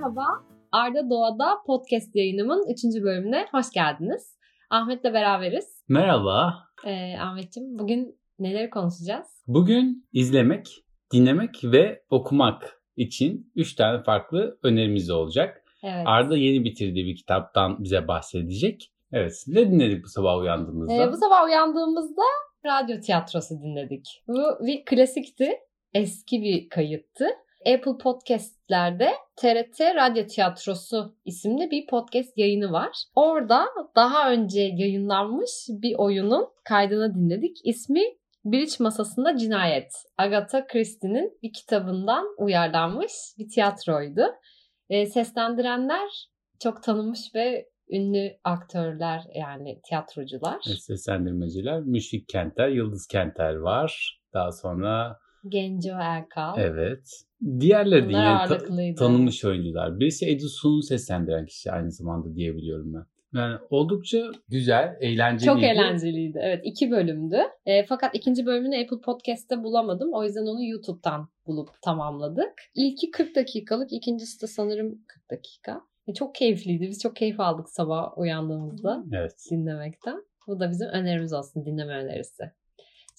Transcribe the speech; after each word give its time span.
Merhaba, 0.00 0.26
Arda 0.72 1.10
Doğa'da 1.10 1.62
podcast 1.66 2.16
yayınımın 2.16 2.64
3. 2.68 3.02
bölümüne 3.02 3.46
hoş 3.52 3.70
geldiniz. 3.74 4.38
Ahmet'le 4.70 5.04
beraberiz. 5.04 5.84
Merhaba. 5.88 6.54
Ee, 6.86 7.16
Ahmet'ciğim 7.18 7.78
bugün 7.78 8.18
neleri 8.38 8.70
konuşacağız? 8.70 9.26
Bugün 9.46 10.08
izlemek, 10.12 10.84
dinlemek 11.12 11.64
ve 11.64 12.02
okumak 12.10 12.82
için 12.96 13.52
3 13.56 13.74
tane 13.74 14.02
farklı 14.02 14.58
önerimiz 14.62 15.10
olacak. 15.10 15.64
Evet. 15.82 16.02
Arda 16.06 16.36
yeni 16.36 16.64
bitirdiği 16.64 17.06
bir 17.06 17.16
kitaptan 17.16 17.84
bize 17.84 18.08
bahsedecek. 18.08 18.92
Evet, 19.12 19.44
ne 19.46 19.70
dinledik 19.70 20.04
bu 20.04 20.08
sabah 20.08 20.38
uyandığımızda? 20.38 20.94
Ee, 20.94 21.12
bu 21.12 21.16
sabah 21.16 21.44
uyandığımızda 21.44 22.22
radyo 22.66 23.00
tiyatrosu 23.00 23.54
dinledik. 23.62 24.22
Bu 24.28 24.66
bir 24.66 24.84
klasikti. 24.84 25.50
Eski 25.94 26.42
bir 26.42 26.68
kayıttı. 26.68 27.26
Apple 27.66 27.98
Podcast'lerde 28.02 29.10
TRT 29.36 29.80
Radyo 29.80 30.26
Tiyatrosu 30.26 31.16
isimli 31.24 31.70
bir 31.70 31.86
podcast 31.86 32.38
yayını 32.38 32.72
var. 32.72 33.04
Orada 33.14 33.66
daha 33.96 34.32
önce 34.32 34.60
yayınlanmış 34.60 35.50
bir 35.68 35.94
oyunun 35.98 36.48
kaydını 36.64 37.14
dinledik. 37.14 37.56
İsmi 37.64 38.02
Bridge 38.44 38.74
Masasında 38.80 39.36
Cinayet. 39.36 39.92
Agatha 40.18 40.66
Christie'nin 40.66 41.38
bir 41.42 41.52
kitabından 41.52 42.26
uyarlanmış 42.38 43.12
bir 43.38 43.48
tiyatroydu. 43.48 44.22
E, 44.88 45.06
seslendirenler 45.06 46.28
çok 46.62 46.82
tanınmış 46.82 47.34
ve 47.34 47.68
ünlü 47.90 48.36
aktörler 48.44 49.22
yani 49.34 49.80
tiyatrocular. 49.88 50.60
Seslendirmeciler, 50.62 51.80
Müşfik 51.80 52.28
Kenter, 52.28 52.68
Yıldız 52.68 53.06
Kenter 53.06 53.54
var. 53.54 54.20
Daha 54.34 54.52
sonra 54.52 55.18
Genco 55.48 55.90
Erkal. 56.00 56.58
evet. 56.58 57.22
Diğerleri 57.60 58.02
de 58.02 58.12
yine 58.12 58.38
ta- 58.48 58.94
tanınmış 58.98 59.44
oyuncular. 59.44 60.00
Birisi 60.00 60.30
Edu 60.30 60.48
Sun'u 60.48 60.82
seslendiren 60.82 61.46
kişi 61.46 61.72
aynı 61.72 61.90
zamanda 61.92 62.34
diyebiliyorum 62.34 62.94
ben. 62.94 63.04
Yani 63.34 63.58
oldukça 63.70 64.18
güzel, 64.48 64.96
eğlenceliydi. 65.00 65.44
Çok 65.54 65.62
eğlenceliydi. 65.62 66.38
Evet 66.42 66.60
iki 66.64 66.90
bölümdü. 66.90 67.38
E, 67.66 67.86
fakat 67.86 68.14
ikinci 68.14 68.46
bölümünü 68.46 68.76
Apple 68.82 69.00
Podcast'te 69.00 69.62
bulamadım. 69.62 70.10
O 70.12 70.24
yüzden 70.24 70.46
onu 70.46 70.64
YouTube'dan 70.64 71.28
bulup 71.46 71.68
tamamladık. 71.82 72.52
İlki 72.74 73.10
40 73.10 73.36
dakikalık, 73.36 73.92
ikincisi 73.92 74.42
de 74.42 74.46
sanırım 74.46 75.04
40 75.08 75.30
dakika. 75.30 75.80
E, 76.06 76.14
çok 76.14 76.34
keyifliydi. 76.34 76.88
Biz 76.88 77.00
çok 77.02 77.16
keyif 77.16 77.40
aldık 77.40 77.68
sabah 77.68 78.18
uyandığımızda 78.18 79.04
Evet. 79.12 79.34
dinlemekten. 79.50 80.24
Bu 80.46 80.60
da 80.60 80.70
bizim 80.70 80.88
önerimiz 80.88 81.32
olsun, 81.32 81.64
dinleme 81.64 81.94
önerisi. 81.94 82.42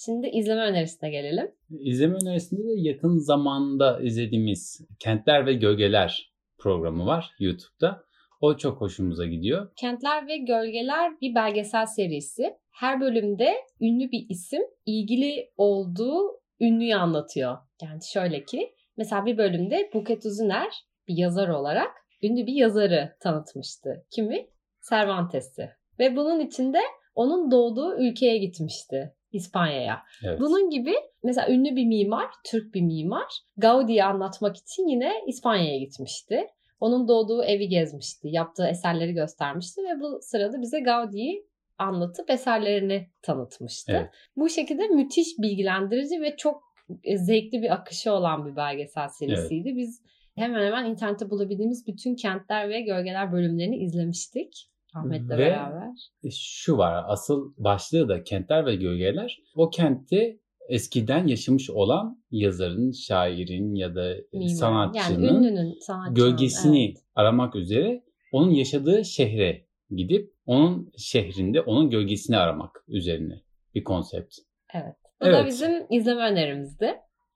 Şimdi 0.05 0.27
izleme 0.27 0.61
önerisine 0.61 1.09
gelelim. 1.09 1.51
İzleme 1.69 2.17
önerisinde 2.23 2.63
de 2.63 2.73
yakın 2.75 3.17
zamanda 3.17 3.99
izlediğimiz 4.01 4.81
Kentler 4.99 5.45
ve 5.45 5.53
Gölgeler 5.53 6.33
programı 6.57 7.05
var 7.05 7.31
YouTube'da. 7.39 8.03
O 8.41 8.57
çok 8.57 8.81
hoşumuza 8.81 9.25
gidiyor. 9.25 9.71
Kentler 9.75 10.27
ve 10.27 10.37
Gölgeler 10.37 11.21
bir 11.21 11.35
belgesel 11.35 11.85
serisi. 11.85 12.57
Her 12.71 13.01
bölümde 13.01 13.53
ünlü 13.81 14.11
bir 14.11 14.25
isim 14.29 14.61
ilgili 14.85 15.51
olduğu 15.57 16.41
ünlüyü 16.59 16.95
anlatıyor. 16.95 17.57
Yani 17.81 17.99
şöyle 18.13 18.43
ki 18.43 18.75
mesela 18.97 19.25
bir 19.25 19.37
bölümde 19.37 19.89
Buket 19.93 20.25
Üzüner 20.25 20.73
bir 21.07 21.17
yazar 21.17 21.47
olarak 21.47 21.91
ünlü 22.23 22.47
bir 22.47 22.53
yazarı 22.53 23.15
tanıtmıştı. 23.19 24.05
Kimi? 24.11 24.47
Cervantes'i. 24.89 25.69
Ve 25.99 26.15
bunun 26.15 26.39
içinde 26.39 26.79
onun 27.15 27.51
doğduğu 27.51 27.97
ülkeye 27.97 28.37
gitmişti. 28.37 29.13
İspanya'ya. 29.31 30.03
Evet. 30.23 30.39
Bunun 30.39 30.69
gibi 30.69 30.93
mesela 31.23 31.49
ünlü 31.49 31.75
bir 31.75 31.85
mimar, 31.85 32.27
Türk 32.45 32.73
bir 32.73 32.81
mimar 32.81 33.31
Gaudi'yi 33.57 34.03
anlatmak 34.03 34.57
için 34.57 34.87
yine 34.87 35.13
İspanya'ya 35.27 35.77
gitmişti. 35.77 36.47
Onun 36.79 37.07
doğduğu 37.07 37.43
evi 37.43 37.67
gezmişti, 37.67 38.27
yaptığı 38.31 38.67
eserleri 38.67 39.13
göstermişti 39.13 39.81
ve 39.81 39.99
bu 39.99 40.19
sırada 40.21 40.61
bize 40.61 40.79
Gaudi'yi 40.79 41.45
anlatıp 41.77 42.29
eserlerini 42.29 43.09
tanıtmıştı. 43.21 43.91
Evet. 43.95 44.09
Bu 44.35 44.49
şekilde 44.49 44.87
müthiş 44.87 45.27
bilgilendirici 45.39 46.21
ve 46.21 46.35
çok 46.37 46.63
e, 47.03 47.17
zevkli 47.17 47.61
bir 47.61 47.73
akışı 47.73 48.13
olan 48.13 48.45
bir 48.45 48.55
belgesel 48.55 49.07
serisiydi. 49.07 49.75
Biz 49.75 50.01
hemen 50.35 50.65
hemen 50.65 50.85
internette 50.85 51.29
bulabildiğimiz 51.29 51.87
bütün 51.87 52.15
kentler 52.15 52.69
ve 52.69 52.81
gölgeler 52.81 53.31
bölümlerini 53.31 53.77
izlemiştik. 53.77 54.67
Ahmet'le 54.95 55.29
Ve- 55.29 55.37
beraber. 55.37 55.89
E, 56.23 56.29
Şu 56.31 56.77
var 56.77 57.03
asıl 57.07 57.53
başlığı 57.57 58.09
da 58.09 58.23
Kentler 58.23 58.65
ve 58.65 58.75
Gölgeler. 58.75 59.41
O 59.55 59.69
kentte 59.69 60.37
eskiden 60.69 61.27
yaşamış 61.27 61.69
olan 61.69 62.23
yazarın, 62.31 62.91
şairin 62.91 63.75
ya 63.75 63.95
da 63.95 64.13
Mimar. 64.33 64.47
sanatçının 64.47 65.23
yani 65.23 65.37
ünlünün, 65.37 65.77
sanatçının. 65.79 66.15
gölgesini 66.15 66.85
evet. 66.85 66.97
aramak 67.15 67.55
üzere 67.55 68.03
onun 68.31 68.51
yaşadığı 68.51 69.05
şehre 69.05 69.65
gidip 69.95 70.33
onun 70.45 70.91
şehrinde 70.97 71.61
onun 71.61 71.89
gölgesini 71.89 72.37
aramak 72.37 72.83
üzerine 72.87 73.41
bir 73.75 73.83
konsept. 73.83 74.35
Evet. 74.73 74.95
Bu 75.21 75.25
da 75.25 75.29
Evet. 75.29 75.47
bizim 75.47 75.85
izleme 75.89 76.21
önerimizdi. 76.21 76.93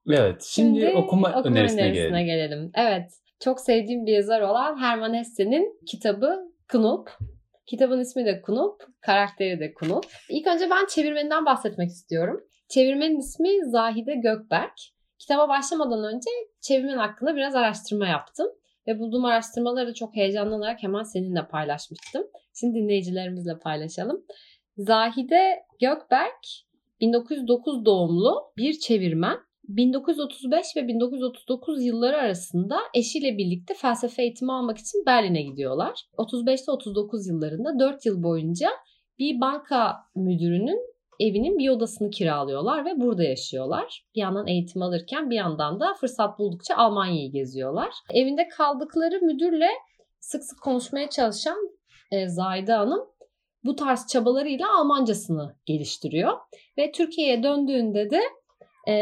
Evet, 0.09 0.43
şimdi, 0.49 0.93
okuma, 0.95 1.43
önerisine, 1.43 1.81
önerisine 1.81 1.91
gelelim. 1.91 2.25
gelelim. 2.25 2.71
Evet. 2.75 3.11
Çok 3.39 3.59
sevdiğim 3.59 4.05
bir 4.05 4.11
yazar 4.11 4.41
olan 4.41 4.77
Herman 4.77 5.13
Hesse'nin 5.13 5.79
kitabı 5.87 6.37
Kunup. 6.71 7.09
Kitabın 7.65 7.99
ismi 7.99 8.25
de 8.25 8.41
Kunup, 8.41 8.83
karakteri 9.01 9.59
de 9.59 9.73
Kunup. 9.73 10.05
İlk 10.29 10.47
önce 10.47 10.69
ben 10.69 10.85
çevirmeninden 10.85 11.45
bahsetmek 11.45 11.89
istiyorum. 11.89 12.43
Çevirmenin 12.69 13.19
ismi 13.19 13.49
Zahide 13.65 14.15
Gökberk. 14.15 14.79
Kitaba 15.19 15.49
başlamadan 15.49 16.15
önce 16.15 16.29
çevirmen 16.61 16.97
hakkında 16.97 17.35
biraz 17.35 17.55
araştırma 17.55 18.07
yaptım. 18.07 18.47
Ve 18.87 18.99
bulduğum 18.99 19.25
araştırmaları 19.25 19.87
da 19.87 19.93
çok 19.93 20.15
heyecanlanarak 20.15 20.83
hemen 20.83 21.03
seninle 21.03 21.47
paylaşmıştım. 21.47 22.23
Şimdi 22.59 22.79
dinleyicilerimizle 22.79 23.59
paylaşalım. 23.59 24.25
Zahide 24.77 25.63
Gökberk 25.81 26.47
1909 27.01 27.85
doğumlu 27.85 28.53
bir 28.57 28.79
çevirmen. 28.79 29.37
1935 29.67 30.65
ve 30.75 30.87
1939 30.87 31.85
yılları 31.85 32.17
arasında 32.17 32.77
eşiyle 32.93 33.37
birlikte 33.37 33.73
felsefe 33.73 34.21
eğitimi 34.21 34.53
almak 34.53 34.77
için 34.77 35.05
Berlin'e 35.05 35.41
gidiyorlar. 35.41 36.05
35'te 36.17 36.71
39 36.71 37.27
yıllarında 37.27 37.79
4 37.79 38.05
yıl 38.05 38.23
boyunca 38.23 38.69
bir 39.19 39.41
banka 39.41 39.95
müdürünün 40.15 40.95
evinin 41.19 41.57
bir 41.57 41.69
odasını 41.69 42.09
kiralıyorlar 42.09 42.85
ve 42.85 43.01
burada 43.01 43.23
yaşıyorlar. 43.23 44.05
Bir 44.15 44.21
yandan 44.21 44.47
eğitim 44.47 44.81
alırken 44.81 45.29
bir 45.29 45.35
yandan 45.35 45.79
da 45.79 45.93
fırsat 45.93 46.39
buldukça 46.39 46.75
Almanya'yı 46.75 47.31
geziyorlar. 47.31 47.89
Evinde 48.13 48.47
kaldıkları 48.47 49.21
müdürle 49.21 49.69
sık 50.19 50.43
sık 50.43 50.61
konuşmaya 50.61 51.09
çalışan 51.09 51.57
e, 52.11 52.27
Zahide 52.27 52.73
Hanım 52.73 53.07
bu 53.63 53.75
tarz 53.75 54.07
çabalarıyla 54.07 54.79
Almancasını 54.79 55.55
geliştiriyor. 55.65 56.33
Ve 56.77 56.91
Türkiye'ye 56.91 57.43
döndüğünde 57.43 58.09
de 58.09 58.21
e, 58.91 58.93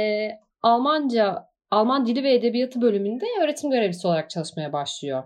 Almanca, 0.63 1.49
Alman 1.71 2.05
Dili 2.05 2.23
ve 2.23 2.33
Edebiyatı 2.33 2.81
bölümünde 2.81 3.25
öğretim 3.43 3.71
görevlisi 3.71 4.07
olarak 4.07 4.29
çalışmaya 4.29 4.73
başlıyor. 4.73 5.23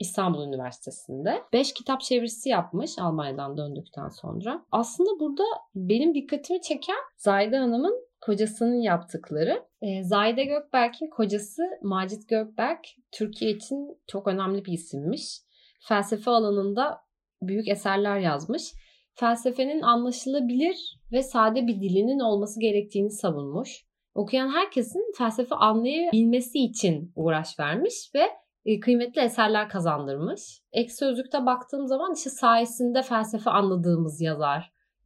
İstanbul 0.00 0.46
Üniversitesi'nde. 0.46 1.42
5 1.52 1.72
kitap 1.74 2.00
çevirisi 2.00 2.48
yapmış 2.48 2.98
Almanya'dan 2.98 3.56
döndükten 3.56 4.08
sonra. 4.08 4.64
Aslında 4.72 5.20
burada 5.20 5.44
benim 5.74 6.14
dikkatimi 6.14 6.60
çeken 6.60 6.96
Zahide 7.16 7.56
Hanım'ın 7.56 8.06
kocasının 8.20 8.80
yaptıkları. 8.80 9.62
Ee, 9.82 10.04
Zahide 10.04 10.44
Gökberk'in 10.44 11.10
kocası 11.10 11.62
Macit 11.82 12.28
Gökberk 12.28 12.86
Türkiye 13.12 13.50
için 13.50 13.98
çok 14.06 14.26
önemli 14.26 14.64
bir 14.64 14.72
isimmiş. 14.72 15.40
Felsefe 15.88 16.30
alanında 16.30 16.98
büyük 17.42 17.68
eserler 17.68 18.18
yazmış. 18.18 18.72
Felsefenin 19.14 19.82
anlaşılabilir 19.82 21.00
ve 21.12 21.22
sade 21.22 21.66
bir 21.66 21.80
dilinin 21.80 22.20
olması 22.20 22.60
gerektiğini 22.60 23.10
savunmuş. 23.10 23.83
Okuyan 24.14 24.48
herkesin 24.48 25.12
felsefe 25.18 25.54
anlayabilmesi 25.54 26.58
için 26.58 27.12
uğraş 27.16 27.58
vermiş 27.60 28.10
ve 28.14 28.22
e, 28.64 28.80
kıymetli 28.80 29.20
eserler 29.20 29.68
kazandırmış. 29.68 30.40
Ek 30.72 30.88
sözlükte 30.92 31.46
baktığım 31.46 31.86
zaman 31.86 32.14
işte 32.16 32.30
sayesinde 32.30 33.02
felsefe 33.02 33.50
anladığımız 33.50 34.20
yazar. 34.20 34.60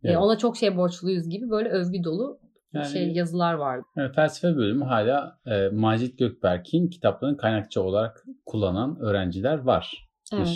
E, 0.04 0.08
Evet. 0.08 0.16
Ona 0.18 0.38
çok 0.38 0.56
şey 0.56 0.76
borçluyuz 0.76 1.28
gibi 1.28 1.50
böyle 1.50 1.68
övgü 1.68 2.04
dolu 2.04 2.40
Yani- 2.72 2.86
şey 2.86 3.12
yazılar 3.12 3.54
vardı. 3.54 3.84
Evet, 3.96 4.14
felsefe 4.14 4.56
bölümü 4.56 4.84
hala 4.84 5.38
e, 5.46 5.68
Macit 5.68 6.18
Gökberk'in 6.18 6.88
kitaplarını 6.88 7.36
kaynakça 7.36 7.80
olarak 7.80 8.24
kullanan 8.46 8.98
öğrenciler 9.00 9.58
var. 9.58 10.08
Evet. 10.34 10.48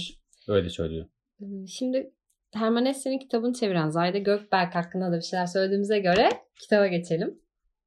Öyle 0.48 0.68
söylüyor. 0.68 1.06
Ee, 1.40 1.66
Şimdi 1.66 2.12
Herman 2.54 2.86
Hesse'nin 2.86 3.18
kitabını 3.18 3.52
çeviren 3.52 3.88
Zahide 3.88 4.18
Gökberk 4.18 4.74
hakkında 4.74 5.12
da 5.12 5.16
bir 5.16 5.22
şeyler 5.22 5.46
söylediğimize 5.46 5.98
göre 5.98 6.28
kitaba 6.60 6.86
geçelim. 6.86 7.41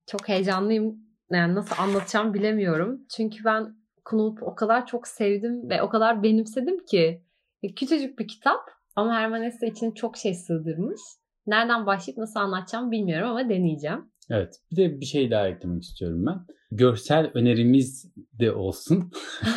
Çok 0.08 0.30
heyecanlıyım. 0.30 1.06
Yani 1.32 1.56
nasıl 1.56 1.76
anlatacağım 1.84 2.34
bilemiyorum. 2.34 3.02
Çünkü 3.16 3.44
ben 3.46 3.76
Knop'u 4.06 4.46
o 4.46 4.56
kadar 4.56 4.86
çok 4.86 5.08
sevdim 5.08 5.70
ve 5.70 5.82
o 5.82 5.90
kadar 5.90 6.24
benimsedim 6.24 6.86
ki. 6.86 7.22
E, 7.64 7.74
Küçücük 7.74 8.20
bir 8.20 8.28
kitap 8.28 8.62
ama 8.96 9.16
Herman 9.16 9.44
Hesse 9.44 9.68
içine 9.68 9.94
çok 9.94 10.18
şey 10.18 10.34
sığdırmış. 10.34 11.02
Nereden 11.48 11.86
başlayıp 11.86 12.18
nasıl 12.18 12.40
anlatacağım 12.40 12.92
bilmiyorum 12.92 13.30
ama 13.30 13.50
deneyeceğim. 13.50 14.12
Evet. 14.30 14.54
Bir 14.72 14.76
de 14.78 15.00
bir 15.00 15.06
şey 15.06 15.32
daha 15.32 15.48
eklemek 15.48 15.84
istiyorum 15.84 16.26
ben. 16.26 16.40
Görsel 16.72 17.32
önerimiz 17.34 18.14
de 18.40 18.52
olsun. 18.52 19.12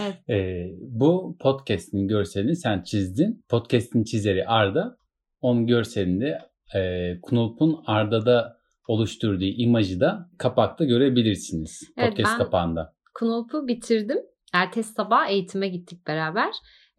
Evet. 0.00 0.28
e, 0.30 0.66
bu 0.80 1.36
podcast'in 1.40 2.08
görselini 2.08 2.56
sen 2.56 2.82
çizdin. 2.82 3.44
Podcast'in 3.48 4.04
çizeri 4.04 4.46
Arda. 4.46 4.98
Onun 5.40 5.66
görselinde 5.66 6.38
e, 6.74 7.12
Knulp'un 7.20 7.82
Arda'da 7.86 8.57
oluşturduğu 8.88 9.44
imajı 9.44 10.00
da 10.00 10.30
kapakta 10.38 10.84
görebilirsiniz. 10.84 11.82
Evet, 11.96 12.10
Podcast 12.10 12.32
ben- 12.32 12.44
kapağında. 12.44 12.94
Knulp'u 13.14 13.68
bitirdim. 13.68 14.18
Ertesi 14.54 14.92
sabah 14.92 15.28
eğitime 15.28 15.68
gittik 15.68 16.06
beraber. 16.06 16.50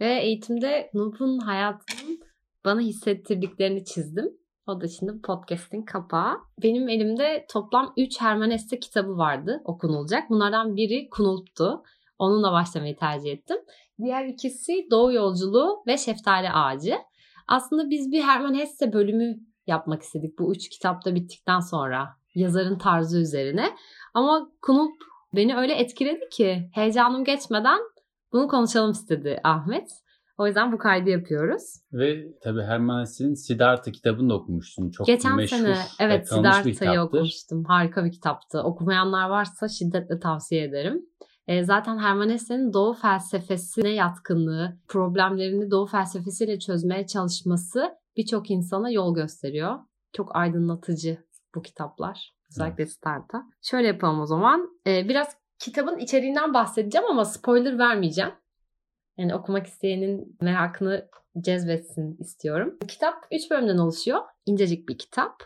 Ve 0.02 0.20
eğitimde 0.22 0.90
Knulp'un 0.92 1.40
hayatının 1.40 2.20
bana 2.66 2.80
hissettirdiklerini 2.82 3.86
çizdim. 3.86 4.26
O 4.68 4.82
da 4.82 4.88
şimdi 4.88 5.22
podcast'in 5.22 5.82
kapağı. 5.82 6.38
Benim 6.64 6.90
elimde 6.90 7.46
toplam 7.54 7.94
3 7.98 8.22
Hermann 8.22 8.52
Hesse 8.52 8.80
kitabı 8.80 9.18
vardı 9.18 9.62
okunulacak. 9.66 10.30
Bunlardan 10.30 10.76
biri 10.76 11.10
Knulp'tu. 11.10 11.84
Onunla 12.20 12.52
başlamayı 12.52 12.98
tercih 12.98 13.32
ettim. 13.32 13.58
Diğer 14.04 14.26
ikisi 14.26 14.74
Doğu 14.92 15.14
Yolculuğu 15.14 15.84
ve 15.88 15.98
Şeftali 15.98 16.50
Ağacı. 16.50 16.96
Aslında 17.48 17.90
biz 17.90 18.12
bir 18.12 18.22
Hermann 18.22 18.56
Hesse 18.56 18.94
bölümü 18.94 19.36
yapmak 19.70 20.02
istedik 20.02 20.40
bu 20.40 20.56
üç 20.56 20.70
kitapta 20.70 21.16
bittikten 21.16 21.60
sonra. 21.60 22.10
Yazarın 22.36 22.78
tarzı 22.78 23.20
üzerine. 23.20 23.76
Ama 24.14 24.52
Knulp 24.62 24.96
beni 25.36 25.56
öyle 25.56 25.74
etkiledi 25.74 26.30
ki 26.32 26.70
heyecanım 26.74 27.24
geçmeden 27.24 27.80
bunu 28.34 28.48
konuşalım 28.48 28.92
istedi 28.92 29.40
Ahmet. 29.44 29.90
O 30.38 30.48
yüzden 30.48 30.72
bu 30.72 30.78
kaydı 30.78 31.10
yapıyoruz. 31.10 31.64
Ve 31.94 32.26
tabii 32.44 32.62
Hermann 32.62 33.02
Hesse'nin 33.02 33.34
Siddhartha 33.34 33.92
kitabını 33.92 34.30
da 34.30 34.34
okumuştun. 34.34 34.90
Çok 34.90 35.08
Geçen 35.08 35.36
meşhur 35.36 35.58
sene 35.58 35.70
ve 35.70 35.76
evet 36.00 36.30
Siddhartha'yı 36.30 37.02
okumuştum. 37.02 37.64
Harika 37.64 38.06
bir 38.06 38.12
kitaptı. 38.12 38.64
Okumayanlar 38.64 39.30
varsa 39.30 39.68
şiddetle 39.68 40.20
tavsiye 40.20 40.64
ederim. 40.64 41.06
E, 41.48 41.64
zaten 41.64 41.98
Hermann 41.98 42.30
Hesse'nin 42.30 42.74
Doğu 42.74 42.94
felsefesine 42.94 43.90
yatkınlığı, 43.90 44.78
problemlerini 44.88 45.72
Doğu 45.72 45.86
felsefesiyle 45.86 46.60
çözmeye 46.60 47.08
çalışması 47.08 47.99
birçok 48.20 48.52
insana 48.52 48.90
yol 48.92 49.16
gösteriyor. 49.16 49.80
Çok 50.14 50.36
aydınlatıcı 50.36 51.18
bu 51.56 51.62
kitaplar. 51.62 52.36
Özellikle 52.52 52.86
Siddhartha. 52.86 53.44
Şöyle 53.62 53.88
yapalım 53.88 54.20
o 54.20 54.26
zaman. 54.26 54.82
E, 54.88 55.10
biraz 55.10 55.38
kitabın 55.60 55.98
içeriğinden 55.98 56.54
bahsedeceğim 56.54 57.08
ama 57.08 57.26
spoiler 57.26 57.80
vermeyeceğim. 57.80 58.32
Yani 59.18 59.36
okumak 59.36 59.68
isteyenin 59.68 60.38
merakını 60.42 61.10
cezbetsin 61.42 62.18
istiyorum. 62.20 62.78
Kitap 62.88 63.16
3 63.32 63.52
bölümden 63.52 63.78
oluşuyor. 63.78 64.20
İncecik 64.46 64.90
bir 64.90 64.98
kitap. 64.98 65.44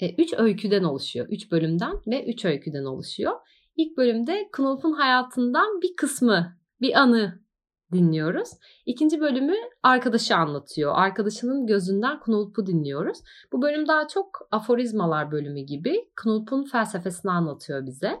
3 0.00 0.34
öyküden 0.34 0.84
oluşuyor. 0.84 1.26
3 1.30 1.52
bölümden 1.52 1.92
ve 2.06 2.26
3 2.26 2.44
öyküden 2.44 2.84
oluşuyor. 2.84 3.32
İlk 3.76 3.96
bölümde 3.96 4.48
Knulf'un 4.52 4.92
hayatından 4.92 5.80
bir 5.82 5.96
kısmı, 5.96 6.56
bir 6.80 7.00
anı 7.00 7.45
dinliyoruz. 7.92 8.50
İkinci 8.86 9.20
bölümü 9.20 9.54
arkadaşı 9.82 10.36
anlatıyor. 10.36 10.92
Arkadaşının 10.96 11.66
gözünden 11.66 12.20
Knulf'u 12.20 12.66
dinliyoruz. 12.66 13.18
Bu 13.52 13.62
bölüm 13.62 13.88
daha 13.88 14.08
çok 14.08 14.48
aforizmalar 14.50 15.30
bölümü 15.30 15.60
gibi 15.60 16.08
Knulf'un 16.16 16.64
felsefesini 16.64 17.32
anlatıyor 17.32 17.86
bize. 17.86 18.16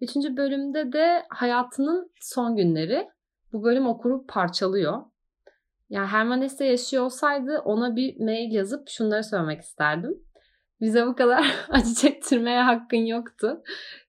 Üçüncü 0.00 0.36
bölümde 0.36 0.92
de 0.92 1.22
hayatının 1.30 2.12
son 2.20 2.56
günleri. 2.56 3.08
Bu 3.52 3.62
bölüm 3.62 3.86
okuru 3.86 4.26
parçalıyor. 4.26 5.02
Yani 5.90 6.06
Hermann 6.06 6.42
Hesse 6.42 6.64
yaşıyor 6.64 7.04
olsaydı 7.04 7.58
ona 7.58 7.96
bir 7.96 8.20
mail 8.20 8.52
yazıp 8.52 8.88
şunları 8.88 9.24
söylemek 9.24 9.60
isterdim. 9.60 10.14
Bize 10.80 11.06
bu 11.06 11.14
kadar 11.14 11.54
acı 11.68 11.94
çektirmeye 11.94 12.62
hakkın 12.62 13.06
yoktu. 13.06 13.62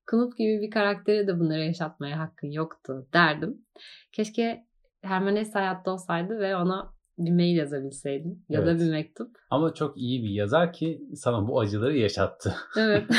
Knut 0.06 0.38
gibi 0.38 0.62
bir 0.62 0.72
karaktere 0.72 1.28
de 1.28 1.40
bunları 1.40 1.64
yaşatmaya 1.64 2.20
hakkın 2.20 2.52
yoktu 2.52 3.08
derdim. 3.14 3.66
Keşke 4.12 4.67
Hermann 5.02 5.36
Hesse 5.36 5.60
hayatta 5.60 5.92
olsaydı 5.92 6.40
ve 6.40 6.56
ona 6.56 6.94
bir 7.18 7.32
mail 7.32 7.56
yazabilseydim 7.58 8.46
ya 8.50 8.66
da 8.66 8.72
Evet. 8.72 8.82
bir 8.82 8.92
mektup. 8.92 9.38
Ama 9.50 9.74
çok 9.74 9.98
iyi 9.98 10.24
bir 10.24 10.30
yazar 10.30 10.74
ki 10.74 11.02
sana 11.16 11.48
bu 11.48 11.60
acıları 11.60 11.98
yaşattı. 11.98 12.56
Evet. 12.80 13.04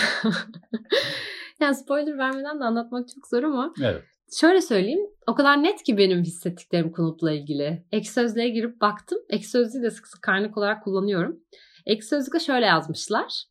yani 1.61 1.75
spoiler 1.75 2.19
vermeden 2.19 2.61
de 2.61 2.65
anlatmak 2.65 3.09
çok 3.15 3.27
zor 3.29 3.43
ama 3.43 3.73
Evet. 3.83 4.03
Şöyle 4.41 4.61
söyleyeyim. 4.61 5.07
O 5.27 5.35
kadar 5.35 5.63
net 5.63 5.83
ki 5.83 5.99
benim 5.99 6.23
hissettiklerim 6.23 6.93
Knut'la 6.93 7.33
ilgili. 7.33 7.85
Ek 7.93 8.09
sözlüğe 8.09 8.49
girip 8.49 8.81
baktım. 8.81 9.19
Ek 9.29 9.45
sözlüğü 9.45 9.83
de 9.83 9.91
sık 9.91 10.07
sık 10.07 10.23
kaynak 10.23 10.59
olarak 10.59 10.85
kullanıyorum. 10.85 11.41
Ek 11.87 12.03
sözlükte 12.03 12.41
şöyle 12.41 12.67
yazmışlar. 12.67 13.45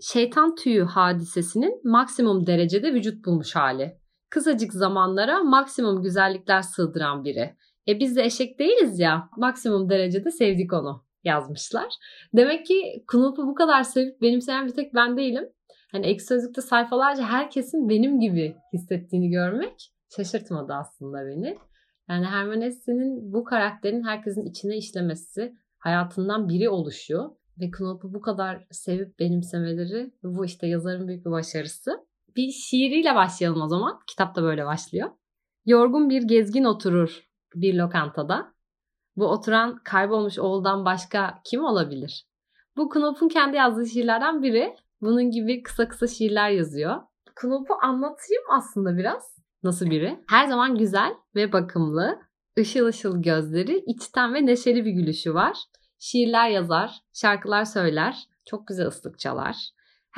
Şeytan 0.00 0.54
tüyü 0.54 0.82
hadisesinin 0.84 1.80
maksimum 1.84 2.46
derecede 2.46 2.94
vücut 2.94 3.26
bulmuş 3.26 3.56
hali. 3.56 3.98
Kısacık 4.30 4.72
zamanlara 4.72 5.42
maksimum 5.42 6.02
güzellikler 6.02 6.62
sığdıran 6.62 7.24
biri. 7.24 7.56
E 7.88 8.00
biz 8.00 8.16
de 8.16 8.24
eşek 8.24 8.58
değiliz 8.58 8.98
ya. 8.98 9.28
Maksimum 9.36 9.90
derecede 9.90 10.30
sevdik 10.30 10.72
onu 10.72 11.04
yazmışlar. 11.24 11.94
Demek 12.36 12.66
ki 12.66 13.04
Knut'u 13.06 13.46
bu 13.46 13.54
kadar 13.54 13.82
sevip 13.82 14.22
benimseyen 14.22 14.66
bir 14.66 14.72
tek 14.72 14.94
ben 14.94 15.16
değilim. 15.16 15.48
Hani 15.92 16.06
ek 16.06 16.20
sözlükte 16.20 16.60
sayfalarca 16.60 17.22
herkesin 17.22 17.88
benim 17.88 18.20
gibi 18.20 18.56
hissettiğini 18.72 19.30
görmek 19.30 19.92
şaşırtmadı 20.16 20.72
aslında 20.72 21.26
beni. 21.26 21.58
Yani 22.08 22.26
Hermann 22.26 22.62
Hesse'nin 22.62 23.32
bu 23.32 23.44
karakterin 23.44 24.04
herkesin 24.04 24.44
içine 24.44 24.76
işlemesi, 24.76 25.54
hayatından 25.78 26.48
biri 26.48 26.68
oluşuyor. 26.68 27.30
Ve 27.60 27.70
Knop'u 27.70 28.14
bu 28.14 28.20
kadar 28.20 28.66
sevip 28.70 29.18
benimsemeleri 29.18 30.12
bu 30.22 30.44
işte 30.44 30.66
yazarın 30.66 31.08
büyük 31.08 31.26
bir 31.26 31.30
başarısı. 31.30 31.90
Bir 32.38 32.50
şiiriyle 32.50 33.14
başlayalım 33.14 33.62
o 33.62 33.68
zaman. 33.68 34.00
Kitap 34.06 34.36
da 34.36 34.42
böyle 34.42 34.66
başlıyor. 34.66 35.10
Yorgun 35.66 36.10
bir 36.10 36.22
gezgin 36.22 36.64
oturur 36.64 37.28
bir 37.54 37.74
lokantada. 37.74 38.54
Bu 39.16 39.26
oturan 39.26 39.80
kaybolmuş 39.84 40.38
oğuldan 40.38 40.84
başka 40.84 41.40
kim 41.44 41.64
olabilir? 41.64 42.26
Bu 42.76 42.88
Knop'un 42.88 43.28
kendi 43.28 43.56
yazdığı 43.56 43.86
şiirlerden 43.86 44.42
biri. 44.42 44.76
Bunun 45.00 45.30
gibi 45.30 45.62
kısa 45.62 45.88
kısa 45.88 46.06
şiirler 46.06 46.50
yazıyor. 46.50 46.96
Knop'u 47.34 47.74
anlatayım 47.82 48.42
aslında 48.50 48.96
biraz. 48.96 49.38
Nasıl 49.62 49.86
biri? 49.86 50.24
Her 50.28 50.46
zaman 50.46 50.78
güzel 50.78 51.14
ve 51.34 51.52
bakımlı. 51.52 52.18
Işıl 52.56 52.86
ışıl 52.86 53.22
gözleri, 53.22 53.84
içten 53.86 54.34
ve 54.34 54.46
neşeli 54.46 54.84
bir 54.84 54.90
gülüşü 54.90 55.34
var. 55.34 55.56
Şiirler 55.98 56.48
yazar, 56.48 56.90
şarkılar 57.12 57.64
söyler, 57.64 58.28
çok 58.44 58.68
güzel 58.68 58.86
ıslık 58.86 59.18
çalar. 59.18 59.56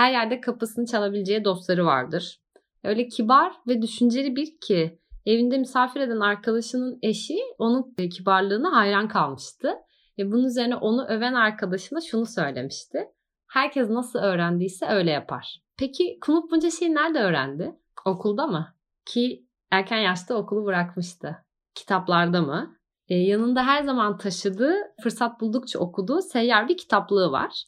Her 0.00 0.12
yerde 0.12 0.40
kapısını 0.40 0.86
çalabileceği 0.86 1.44
dostları 1.44 1.86
vardır. 1.86 2.40
Öyle 2.84 3.08
kibar 3.08 3.52
ve 3.68 3.82
düşünceli 3.82 4.36
bir 4.36 4.60
ki 4.60 4.98
evinde 5.26 5.58
misafir 5.58 6.00
eden 6.00 6.20
arkadaşının 6.20 6.98
eşi 7.02 7.38
onun 7.58 7.94
kibarlığına 8.16 8.76
hayran 8.76 9.08
kalmıştı. 9.08 9.74
Ve 10.18 10.32
bunun 10.32 10.44
üzerine 10.44 10.76
onu 10.76 11.06
öven 11.06 11.34
arkadaşına 11.34 12.00
şunu 12.00 12.26
söylemişti. 12.26 13.08
Herkes 13.46 13.90
nasıl 13.90 14.18
öğrendiyse 14.18 14.86
öyle 14.86 15.10
yapar. 15.10 15.62
Peki 15.78 16.18
Knut 16.20 16.50
bunca 16.50 16.70
şeyi 16.70 16.94
nerede 16.94 17.18
öğrendi? 17.18 17.76
Okulda 18.04 18.46
mı? 18.46 18.74
Ki 19.06 19.46
erken 19.70 19.98
yaşta 19.98 20.34
okulu 20.34 20.64
bırakmıştı. 20.64 21.36
Kitaplarda 21.74 22.42
mı? 22.42 22.76
Ee, 23.08 23.14
yanında 23.14 23.66
her 23.66 23.82
zaman 23.82 24.18
taşıdığı, 24.18 24.74
fırsat 25.02 25.40
buldukça 25.40 25.78
okuduğu 25.78 26.22
seyyar 26.22 26.68
bir 26.68 26.76
kitaplığı 26.76 27.32
var. 27.32 27.64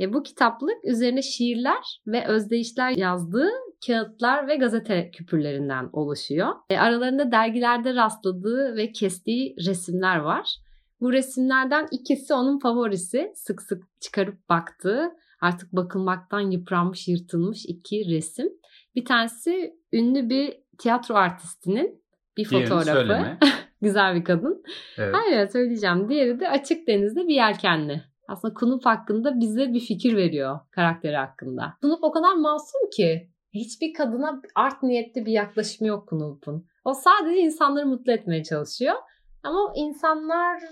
E, 0.00 0.12
bu 0.12 0.22
kitaplık 0.22 0.84
üzerine 0.84 1.22
şiirler 1.22 2.00
ve 2.06 2.26
özdeyişler 2.26 2.90
yazdığı 2.90 3.50
kağıtlar 3.86 4.48
ve 4.48 4.56
gazete 4.56 5.10
küpürlerinden 5.10 5.88
oluşuyor. 5.92 6.48
E, 6.70 6.78
aralarında 6.78 7.32
dergilerde 7.32 7.94
rastladığı 7.94 8.76
ve 8.76 8.92
kestiği 8.92 9.56
resimler 9.66 10.16
var. 10.16 10.56
Bu 11.00 11.12
resimlerden 11.12 11.88
ikisi 11.90 12.34
onun 12.34 12.58
favorisi. 12.58 13.32
Sık 13.34 13.62
sık 13.62 13.82
çıkarıp 14.00 14.48
baktığı, 14.48 15.10
artık 15.40 15.72
bakılmaktan 15.72 16.40
yıpranmış, 16.40 17.08
yırtılmış 17.08 17.66
iki 17.66 18.10
resim. 18.10 18.48
Bir 18.94 19.04
tanesi 19.04 19.74
ünlü 19.92 20.28
bir 20.28 20.56
tiyatro 20.78 21.14
artistinin 21.14 22.02
bir 22.36 22.50
Diğerini 22.50 22.68
fotoğrafı. 22.68 23.38
Güzel 23.82 24.14
bir 24.14 24.24
kadın. 24.24 24.62
Evet. 24.98 25.14
Hayır 25.14 25.48
söyleyeceğim. 25.48 26.08
Diğeri 26.08 26.40
de 26.40 26.48
açık 26.48 26.86
denizde 26.86 27.28
bir 27.28 27.34
yelkenli. 27.34 28.09
Aslında 28.30 28.54
Kunup 28.54 28.86
hakkında 28.86 29.40
bize 29.40 29.72
bir 29.72 29.80
fikir 29.80 30.16
veriyor 30.16 30.60
karakteri 30.70 31.16
hakkında. 31.16 31.74
Kunup 31.82 32.04
o 32.04 32.12
kadar 32.12 32.34
masum 32.34 32.90
ki. 32.90 33.30
Hiçbir 33.54 33.94
kadına 33.94 34.42
art 34.54 34.82
niyetli 34.82 35.26
bir 35.26 35.32
yaklaşımı 35.32 35.88
yok 35.88 36.08
Kunup'un. 36.08 36.66
O 36.84 36.94
sadece 36.94 37.40
insanları 37.40 37.86
mutlu 37.86 38.12
etmeye 38.12 38.44
çalışıyor. 38.44 38.94
Ama 39.42 39.72
insanlar 39.76 40.62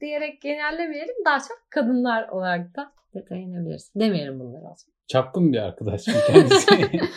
diyerek 0.00 0.42
genellemeyelim 0.42 1.14
daha 1.24 1.38
çok 1.38 1.58
kadınlar 1.70 2.28
olarak 2.28 2.76
da 2.76 2.92
detaya 3.14 3.40
inebiliriz. 3.40 3.92
Demeyelim 3.96 4.40
bunları 4.40 4.64
o. 4.64 4.74
Çapkın 5.06 5.52
bir 5.52 5.58
arkadaş 5.58 6.04
kendisi? 6.26 6.90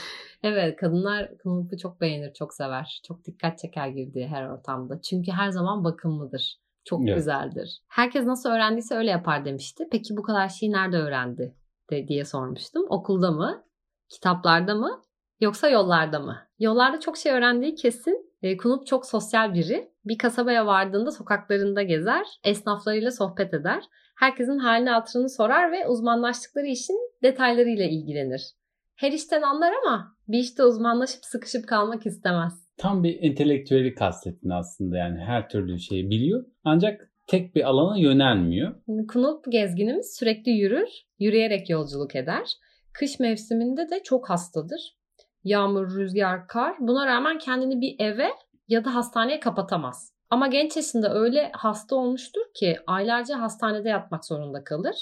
Evet 0.43 0.75
kadınlar 0.75 1.37
Knulp'u 1.37 1.77
çok 1.77 2.01
beğenir, 2.01 2.33
çok 2.33 2.53
sever. 2.53 3.01
Çok 3.07 3.25
dikkat 3.25 3.59
çeker 3.59 3.87
girdiği 3.87 4.27
her 4.27 4.47
ortamda. 4.47 5.01
Çünkü 5.01 5.31
her 5.31 5.49
zaman 5.49 5.83
bakımlıdır. 5.83 6.57
Çok 6.85 7.01
Evet. 7.07 7.15
güzeldir. 7.15 7.81
Herkes 7.87 8.25
nasıl 8.25 8.49
öğrendiyse 8.49 8.95
öyle 8.95 9.09
yapar 9.09 9.45
demişti. 9.45 9.87
Peki 9.91 10.17
bu 10.17 10.23
kadar 10.23 10.49
şeyi 10.49 10.71
nerede 10.71 10.97
öğrendi 10.97 11.55
de, 11.91 12.07
diye 12.07 12.25
sormuştum. 12.25 12.85
Okulda 12.89 13.31
mı? 13.31 13.63
Kitaplarda 14.09 14.75
mı 14.75 15.01
yoksa 15.39 15.69
yollarda 15.69 16.19
mı? 16.19 16.37
Yollarda 16.59 16.99
çok 16.99 17.17
şey 17.17 17.31
öğrendiği 17.31 17.75
kesin. 17.75 18.31
E, 18.41 18.57
Kunup 18.57 18.87
çok 18.87 19.05
sosyal 19.05 19.53
biri. 19.53 19.91
Bir 20.05 20.17
kasabaya 20.17 20.65
vardığında 20.65 21.11
sokaklarında 21.11 21.81
gezer, 21.81 22.27
esnaflarıyla 22.43 23.11
sohbet 23.11 23.53
eder. 23.53 23.83
Herkesin 24.15 24.57
halini 24.57 24.89
hatırını 24.89 25.29
sorar 25.29 25.71
ve 25.71 25.87
uzmanlaştıkları 25.87 26.65
işin 26.65 26.97
detaylarıyla 27.23 27.85
ilgilenir. 27.85 28.53
Her 28.95 29.11
işten 29.11 29.41
anlar 29.41 29.73
ama 29.83 30.15
bir 30.27 30.39
işte 30.39 30.63
uzmanlaşıp 30.63 31.25
sıkışıp 31.25 31.67
kalmak 31.67 32.05
istemez. 32.05 32.64
Tam 32.77 33.03
bir 33.03 33.23
entelektüeli 33.23 33.95
kastettin 33.95 34.49
aslında 34.49 34.97
yani 34.97 35.19
her 35.19 35.49
türlü 35.49 35.79
şeyi 35.79 36.09
biliyor. 36.09 36.45
Ancak 36.63 37.11
tek 37.27 37.55
bir 37.55 37.63
alana 37.63 37.97
yönelmiyor. 37.97 38.75
Kunup 39.07 39.51
gezginimiz 39.51 40.15
sürekli 40.19 40.51
yürür, 40.51 40.89
yürüyerek 41.19 41.69
yolculuk 41.69 42.15
eder. 42.15 42.51
Kış 42.93 43.19
mevsiminde 43.19 43.89
de 43.89 44.03
çok 44.03 44.29
hastadır. 44.29 44.97
Yağmur, 45.43 45.95
rüzgar, 45.95 46.47
kar 46.47 46.75
buna 46.79 47.07
rağmen 47.07 47.37
kendini 47.37 47.81
bir 47.81 47.95
eve 47.99 48.27
ya 48.67 48.85
da 48.85 48.95
hastaneye 48.95 49.39
kapatamaz. 49.39 50.11
Ama 50.29 50.47
genç 50.47 50.75
yaşında 50.75 51.13
öyle 51.13 51.51
hasta 51.53 51.95
olmuştur 51.95 52.41
ki 52.53 52.77
aylarca 52.87 53.41
hastanede 53.41 53.89
yatmak 53.89 54.25
zorunda 54.25 54.63
kalır. 54.63 54.95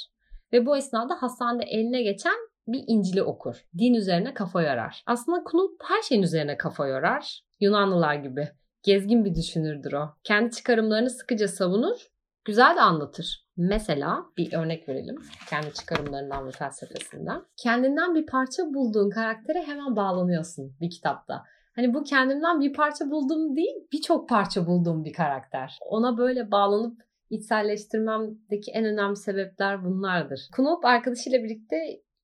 Ve 0.53 0.65
bu 0.65 0.77
esnada 0.77 1.21
hastanede 1.21 1.63
eline 1.63 2.01
geçen 2.03 2.35
bir 2.67 2.83
İncil'i 2.87 3.23
okur. 3.23 3.55
Din 3.77 3.93
üzerine 3.93 4.33
kafa 4.33 4.61
yorar. 4.61 5.03
Aslında 5.05 5.43
Kunup 5.43 5.81
her 5.83 6.01
şeyin 6.01 6.23
üzerine 6.23 6.57
kafa 6.57 6.87
yorar. 6.87 7.41
Yunanlılar 7.63 8.15
gibi. 8.15 8.49
Gezgin 8.83 9.25
bir 9.25 9.35
düşünürdür 9.35 9.93
o. 9.93 10.09
Kendi 10.23 10.51
çıkarımlarını 10.51 11.09
sıkıca 11.09 11.47
savunur, 11.47 12.07
güzel 12.45 12.75
de 12.75 12.81
anlatır. 12.81 13.47
Mesela 13.57 14.25
bir 14.37 14.53
örnek 14.53 14.89
verelim 14.89 15.15
kendi 15.49 15.73
çıkarımlarından 15.73 16.47
ve 16.47 16.51
felsefesinden. 16.51 17.41
Kendinden 17.57 18.15
bir 18.15 18.25
parça 18.25 18.73
bulduğun 18.73 19.09
karaktere 19.09 19.63
hemen 19.63 19.95
bağlanıyorsun 19.95 20.75
bir 20.81 20.89
kitapta. 20.89 21.43
Hani 21.75 21.93
bu 21.93 22.03
kendimden 22.03 22.61
bir 22.61 22.73
parça 22.73 23.11
bulduğum 23.11 23.55
değil, 23.55 23.75
birçok 23.91 24.29
parça 24.29 24.67
bulduğum 24.67 25.05
bir 25.05 25.13
karakter. 25.13 25.77
Ona 25.89 26.17
böyle 26.17 26.51
bağlanıp 26.51 27.01
içselleştirmemdeki 27.29 28.71
en 28.71 28.85
önemli 28.85 29.15
sebepler 29.15 29.85
bunlardır. 29.85 30.39
Knop 30.51 30.85
arkadaşıyla 30.85 31.43
birlikte 31.43 31.75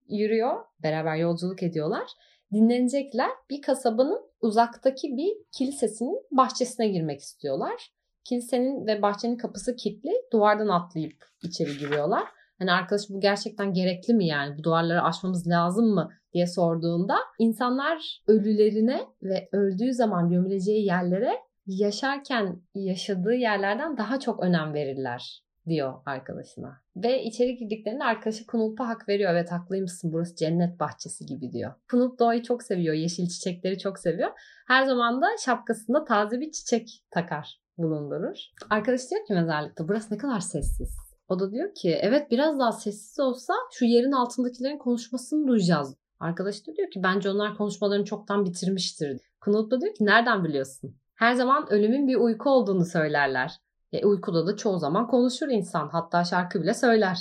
yürüyor, 0.10 0.66
beraber 0.84 1.16
yolculuk 1.16 1.64
ediyorlar. 1.64 2.08
Dinlenecekler. 2.54 3.30
Bir 3.50 3.62
kasabanın 3.62 4.29
uzaktaki 4.42 5.18
bir 5.18 5.34
kilisesinin 5.52 6.22
bahçesine 6.32 6.88
girmek 6.88 7.20
istiyorlar. 7.20 7.92
Kilisenin 8.24 8.88
ve 8.88 9.02
bahçenin 9.02 9.38
kapısı 9.38 9.76
kilitli. 9.76 10.12
Duvardan 10.34 10.68
atlayıp 10.68 11.26
içeri 11.44 11.78
giriyorlar. 11.78 12.24
Hani 12.60 12.72
arkadaş 12.72 13.10
bu 13.10 13.20
gerçekten 13.20 13.74
gerekli 13.74 14.14
mi 14.14 14.28
yani? 14.28 14.58
Bu 14.58 14.64
duvarları 14.64 15.04
aşmamız 15.04 15.48
lazım 15.48 15.86
mı 15.86 16.10
diye 16.34 16.48
sorduğunda 16.48 17.18
insanlar 17.40 18.22
ölülerine 18.28 19.02
ve 19.22 19.50
öldüğü 19.52 19.94
zaman 19.94 20.30
gömüleceği 20.30 20.86
yerlere 20.86 21.32
yaşarken 21.66 22.62
yaşadığı 22.76 23.34
yerlerden 23.34 23.98
daha 23.98 24.20
çok 24.20 24.44
önem 24.44 24.74
verirler 24.74 25.49
diyor 25.70 25.94
arkadaşına. 26.06 26.82
Ve 26.96 27.24
içeri 27.24 27.56
girdiklerinde 27.56 28.04
arkadaşı 28.04 28.46
Kunulp'a 28.46 28.88
hak 28.88 29.10
veriyor. 29.10 29.32
Evet 29.32 29.52
haklıymışsın 29.52 30.14
burası 30.14 30.36
cennet 30.36 30.80
bahçesi 30.80 31.26
gibi 31.26 31.52
diyor. 31.52 31.74
Kunulp 31.92 32.20
doğayı 32.20 32.44
çok 32.44 32.64
seviyor. 32.64 32.96
Yeşil 32.96 33.28
çiçekleri 33.28 33.78
çok 33.78 34.00
seviyor. 34.00 34.30
Her 34.68 34.86
zaman 34.86 35.22
da 35.22 35.28
şapkasında 35.46 36.06
taze 36.06 36.40
bir 36.40 36.52
çiçek 36.52 37.04
takar 37.12 37.62
bulundurur. 37.78 38.38
Arkadaş 38.70 39.02
diyor 39.10 39.26
ki 39.26 39.34
mezarlıkta 39.34 39.88
burası 39.88 40.14
ne 40.14 40.18
kadar 40.18 40.40
sessiz. 40.40 40.98
O 41.28 41.40
da 41.40 41.52
diyor 41.52 41.76
ki 41.76 42.00
evet 42.02 42.32
biraz 42.32 42.60
daha 42.60 42.72
sessiz 42.72 43.20
olsa 43.20 43.54
şu 43.72 43.86
yerin 43.86 44.12
altındakilerin 44.12 44.78
konuşmasını 44.78 45.48
duyacağız. 45.48 45.96
Arkadaş 46.20 46.68
da 46.68 46.76
diyor 46.76 46.92
ki 46.92 47.04
bence 47.04 47.30
onlar 47.30 47.58
konuşmalarını 47.58 48.06
çoktan 48.06 48.46
bitirmiştir. 48.46 49.22
Knut 49.42 49.72
da 49.72 49.82
diyor 49.82 49.94
ki 49.94 50.06
nereden 50.06 50.44
biliyorsun? 50.44 50.96
Her 51.16 51.34
zaman 51.34 51.68
ölümün 51.70 52.08
bir 52.08 52.16
uyku 52.16 52.50
olduğunu 52.50 52.86
söylerler. 52.86 53.52
E, 53.94 54.06
uykuda 54.06 54.48
da 54.48 54.56
çoğu 54.56 54.80
zaman 54.80 55.08
konuşur 55.08 55.48
insan. 55.48 55.90
Hatta 55.90 56.24
şarkı 56.24 56.62
bile 56.62 56.74
söyler 56.74 57.18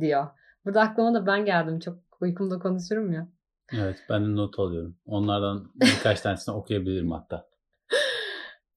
diyor. 0.00 0.26
Burada 0.64 0.80
aklıma 0.80 1.14
da 1.14 1.26
ben 1.26 1.44
geldim. 1.44 1.78
Çok 1.78 1.98
uykumda 2.20 2.58
konuşurum 2.58 3.12
ya. 3.12 3.28
Evet 3.72 3.96
ben 4.10 4.24
de 4.24 4.36
not 4.36 4.58
alıyorum. 4.58 4.96
Onlardan 5.06 5.70
birkaç 5.80 6.20
tanesini 6.20 6.54
okuyabilirim 6.54 7.10
hatta. 7.10 7.50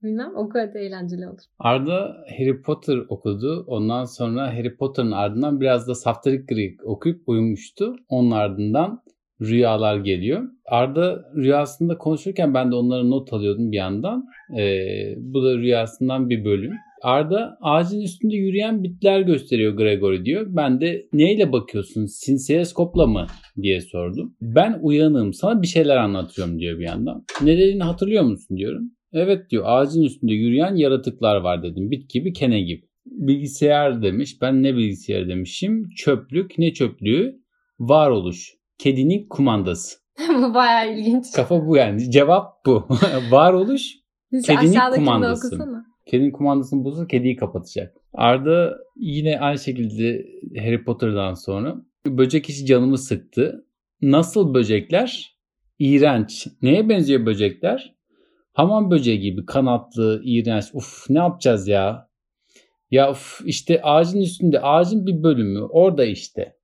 Bilmem 0.03 0.35
o 0.35 0.49
kadar 0.49 0.75
eğlenceli 0.75 1.27
olur. 1.27 1.41
Arda 1.59 2.17
Harry 2.37 2.61
Potter 2.61 2.97
okudu. 3.09 3.63
Ondan 3.67 4.05
sonra 4.05 4.47
Harry 4.47 4.77
Potter'ın 4.77 5.11
ardından 5.11 5.61
biraz 5.61 5.87
da 5.87 5.95
Saftirik 5.95 6.49
Greek 6.49 6.85
okuyup 6.85 7.29
uyumuştu. 7.29 7.95
Onun 8.09 8.31
ardından 8.31 9.03
rüyalar 9.41 9.97
geliyor. 9.97 10.43
Arda 10.73 11.25
rüyasında 11.35 11.97
konuşurken 11.97 12.53
ben 12.53 12.71
de 12.71 12.75
onları 12.75 13.09
not 13.09 13.33
alıyordum 13.33 13.71
bir 13.71 13.77
yandan. 13.77 14.25
Ee, 14.57 15.15
bu 15.17 15.43
da 15.43 15.57
rüyasından 15.57 16.29
bir 16.29 16.45
bölüm. 16.45 16.71
Arda 17.03 17.57
ağacın 17.61 18.01
üstünde 18.01 18.35
yürüyen 18.35 18.83
bitler 18.83 19.21
gösteriyor 19.21 19.73
Gregory 19.73 20.25
diyor. 20.25 20.45
Ben 20.49 20.81
de 20.81 21.05
neyle 21.13 21.51
bakıyorsun? 21.51 22.05
Sinsiyeskopla 22.05 23.07
mı? 23.07 23.27
diye 23.61 23.81
sordum. 23.81 24.35
Ben 24.41 24.79
uyanığım 24.81 25.33
sana 25.33 25.61
bir 25.61 25.67
şeyler 25.67 25.97
anlatıyorum 25.97 26.59
diyor 26.59 26.79
bir 26.79 26.85
yandan. 26.85 27.25
Ne 27.41 27.57
dediğini 27.57 27.83
hatırlıyor 27.83 28.23
musun 28.23 28.57
diyorum. 28.57 28.91
Evet 29.13 29.49
diyor 29.49 29.63
ağacın 29.67 30.03
üstünde 30.03 30.33
yürüyen 30.33 30.75
yaratıklar 30.75 31.35
var 31.35 31.63
dedim. 31.63 31.91
Bit 31.91 32.09
gibi 32.09 32.33
kene 32.33 32.61
gibi. 32.61 32.85
Bilgisayar 33.05 34.01
demiş. 34.01 34.41
Ben 34.41 34.63
ne 34.63 34.75
bilgisayar 34.75 35.29
demişim? 35.29 35.89
Çöplük. 35.97 36.57
Ne 36.57 36.73
çöplüğü? 36.73 37.35
Varoluş. 37.79 38.53
Kedinin 38.77 39.27
kumandası. 39.29 40.02
bu 40.29 40.53
bayağı 40.53 40.93
ilginç. 40.93 41.31
Kafa 41.31 41.67
bu 41.67 41.77
yani. 41.77 42.11
Cevap 42.11 42.65
bu. 42.65 42.87
Varoluş. 43.31 43.95
kedinin 44.45 44.79
kumandası. 44.95 45.83
Kedinin 46.05 46.31
kumandasını 46.31 46.83
bulsa 46.83 47.07
kediyi 47.07 47.35
kapatacak. 47.35 47.95
Arda 48.13 48.77
yine 48.95 49.39
aynı 49.39 49.59
şekilde 49.59 50.25
Harry 50.59 50.83
Potter'dan 50.83 51.33
sonra 51.33 51.75
böcek 52.05 52.49
işi 52.49 52.65
canımı 52.65 52.97
sıktı. 52.97 53.65
Nasıl 54.01 54.53
böcekler? 54.53 55.37
İğrenç. 55.79 56.47
Neye 56.61 56.89
benziyor 56.89 57.25
böcekler? 57.25 57.95
Hamam 58.53 58.91
böceği 58.91 59.19
gibi 59.19 59.45
kanatlı, 59.45 60.21
iğrenç. 60.23 60.65
Uf 60.73 61.05
ne 61.09 61.19
yapacağız 61.19 61.67
ya? 61.67 62.09
Ya 62.91 63.11
uf, 63.11 63.41
işte 63.45 63.81
ağacın 63.81 64.21
üstünde 64.21 64.61
ağacın 64.61 65.05
bir 65.05 65.23
bölümü 65.23 65.61
orada 65.61 66.05
işte. 66.05 66.57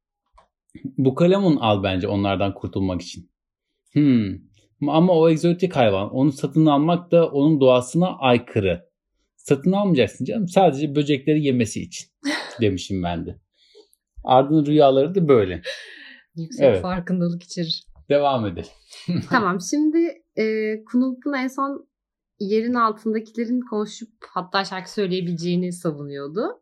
Bu 0.97 1.15
kalemun 1.15 1.55
al 1.55 1.83
bence 1.83 2.07
onlardan 2.07 2.53
kurtulmak 2.53 3.01
için. 3.01 3.28
Hmm. 3.93 4.49
Ama 4.87 5.13
o 5.13 5.29
egzotik 5.29 5.75
hayvan. 5.75 6.09
Onu 6.13 6.31
satın 6.31 6.65
almak 6.65 7.11
da 7.11 7.29
onun 7.29 7.61
doğasına 7.61 8.17
aykırı. 8.17 8.89
Satın 9.35 9.71
almayacaksın 9.71 10.25
canım. 10.25 10.47
Sadece 10.47 10.95
böcekleri 10.95 11.45
yemesi 11.45 11.81
için 11.81 12.09
demişim 12.61 13.03
ben 13.03 13.25
de. 13.25 13.39
Ardın 14.23 14.65
rüyaları 14.65 15.15
da 15.15 15.27
böyle. 15.27 15.61
Yüksek 16.35 16.65
evet. 16.65 16.81
farkındalık 16.81 17.43
içerir. 17.43 17.83
Devam 18.09 18.45
edelim. 18.45 18.69
tamam 19.29 19.57
şimdi 19.61 20.23
e, 20.35 20.75
Kunulp'un 20.83 21.33
en 21.33 21.47
son 21.47 21.89
yerin 22.39 22.73
altındakilerin 22.73 23.61
konuşup 23.69 24.09
hatta 24.29 24.65
şarkı 24.65 24.91
söyleyebileceğini 24.91 25.73
savunuyordu. 25.73 26.61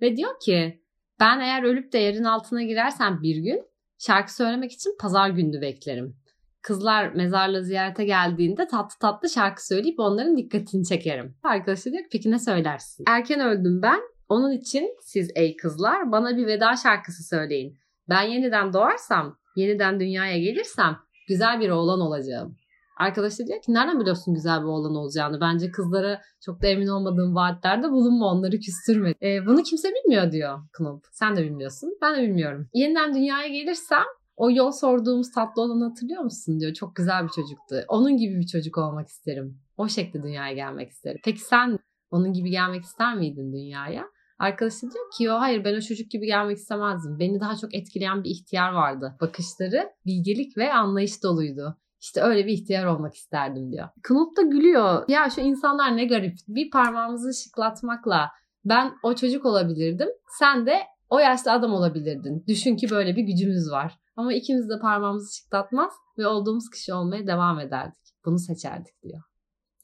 Ve 0.00 0.16
diyor 0.16 0.30
ki 0.44 0.82
ben 1.20 1.40
eğer 1.40 1.62
ölüp 1.62 1.92
de 1.92 1.98
yerin 1.98 2.24
altına 2.24 2.62
girersem 2.62 3.22
bir 3.22 3.36
gün 3.36 3.62
şarkı 3.98 4.34
söylemek 4.34 4.72
için 4.72 4.96
pazar 5.00 5.30
günü 5.30 5.60
beklerim. 5.60 6.16
Kızlar 6.62 7.12
mezarla 7.12 7.62
ziyarete 7.62 8.04
geldiğinde 8.04 8.66
tatlı 8.66 8.98
tatlı 9.00 9.28
şarkı 9.28 9.66
söyleyip 9.66 10.00
onların 10.00 10.36
dikkatini 10.36 10.84
çekerim. 10.84 11.36
Arkadaşı 11.42 11.92
diyor 11.92 12.02
ki 12.02 12.08
peki 12.12 12.30
ne 12.30 12.38
söylersin? 12.38 13.04
Erken 13.08 13.40
öldüm 13.40 13.82
ben. 13.82 14.00
Onun 14.28 14.52
için 14.52 14.96
siz 15.00 15.30
ey 15.34 15.56
kızlar 15.56 16.12
bana 16.12 16.36
bir 16.36 16.46
veda 16.46 16.76
şarkısı 16.76 17.28
söyleyin. 17.28 17.78
Ben 18.08 18.22
yeniden 18.22 18.72
doğarsam, 18.72 19.38
yeniden 19.56 20.00
dünyaya 20.00 20.38
gelirsem 20.38 20.96
güzel 21.28 21.60
bir 21.60 21.70
oğlan 21.70 22.00
olacağım. 22.00 22.56
Arkadaş 22.98 23.38
da 23.38 23.46
diyor 23.46 23.62
ki 23.62 23.74
nereden 23.74 24.00
biliyorsun 24.00 24.34
güzel 24.34 24.60
bir 24.60 24.66
oğlan 24.66 24.94
olacağını? 24.94 25.40
Bence 25.40 25.70
kızlara 25.70 26.20
çok 26.44 26.62
da 26.62 26.66
emin 26.66 26.86
olmadığım 26.86 27.34
vaatlerde 27.34 27.90
bulunma 27.90 28.26
onları 28.26 28.58
küstürme. 28.58 29.14
E, 29.22 29.46
bunu 29.46 29.62
kimse 29.62 29.88
bilmiyor 29.88 30.32
diyor 30.32 30.58
Knop. 30.72 31.04
Sen 31.12 31.36
de 31.36 31.44
bilmiyorsun. 31.44 31.98
Ben 32.02 32.16
de 32.16 32.22
bilmiyorum. 32.22 32.68
Yeniden 32.74 33.14
dünyaya 33.14 33.48
gelirsem 33.48 34.04
o 34.42 34.50
yol 34.50 34.72
sorduğumuz 34.72 35.32
tatlı 35.32 35.62
olanı 35.62 35.84
hatırlıyor 35.84 36.22
musun 36.22 36.60
diyor. 36.60 36.74
Çok 36.74 36.96
güzel 36.96 37.24
bir 37.24 37.28
çocuktu. 37.28 37.84
Onun 37.88 38.16
gibi 38.16 38.38
bir 38.38 38.46
çocuk 38.46 38.78
olmak 38.78 39.08
isterim. 39.08 39.58
O 39.76 39.88
şekilde 39.88 40.22
dünyaya 40.22 40.54
gelmek 40.54 40.90
isterim. 40.90 41.20
Peki 41.24 41.40
sen 41.40 41.78
onun 42.10 42.32
gibi 42.32 42.50
gelmek 42.50 42.84
ister 42.84 43.16
miydin 43.16 43.52
dünyaya? 43.52 44.04
Arkadaşı 44.38 44.80
diyor 44.80 45.10
ki 45.16 45.24
yo 45.24 45.34
hayır 45.34 45.64
ben 45.64 45.76
o 45.76 45.80
çocuk 45.80 46.10
gibi 46.10 46.26
gelmek 46.26 46.56
istemezdim. 46.56 47.18
Beni 47.18 47.40
daha 47.40 47.56
çok 47.56 47.74
etkileyen 47.74 48.24
bir 48.24 48.30
ihtiyar 48.30 48.72
vardı. 48.72 49.16
Bakışları 49.20 49.90
bilgelik 50.06 50.56
ve 50.56 50.72
anlayış 50.72 51.22
doluydu. 51.22 51.76
İşte 52.00 52.20
öyle 52.20 52.46
bir 52.46 52.52
ihtiyar 52.52 52.86
olmak 52.86 53.14
isterdim 53.14 53.72
diyor. 53.72 53.88
Knut 54.02 54.36
da 54.36 54.42
gülüyor. 54.42 55.04
Ya 55.08 55.30
şu 55.30 55.40
insanlar 55.40 55.96
ne 55.96 56.04
garip. 56.04 56.34
Bir 56.48 56.70
parmağımızı 56.70 57.42
şıklatmakla 57.42 58.30
ben 58.64 58.92
o 59.02 59.14
çocuk 59.14 59.46
olabilirdim. 59.46 60.08
Sen 60.38 60.66
de 60.66 60.82
o 61.10 61.18
yaşlı 61.18 61.52
adam 61.52 61.74
olabilirdin. 61.74 62.44
Düşün 62.48 62.76
ki 62.76 62.90
böyle 62.90 63.16
bir 63.16 63.22
gücümüz 63.22 63.70
var. 63.70 63.98
Ama 64.22 64.32
ikimiz 64.32 64.68
de 64.68 64.78
parmağımızı 64.78 65.36
şıklatmaz 65.36 65.92
ve 66.18 66.26
olduğumuz 66.26 66.70
kişi 66.70 66.94
olmaya 66.94 67.26
devam 67.26 67.60
ederdik. 67.60 68.14
Bunu 68.24 68.38
seçerdik 68.38 69.02
diyor. 69.02 69.22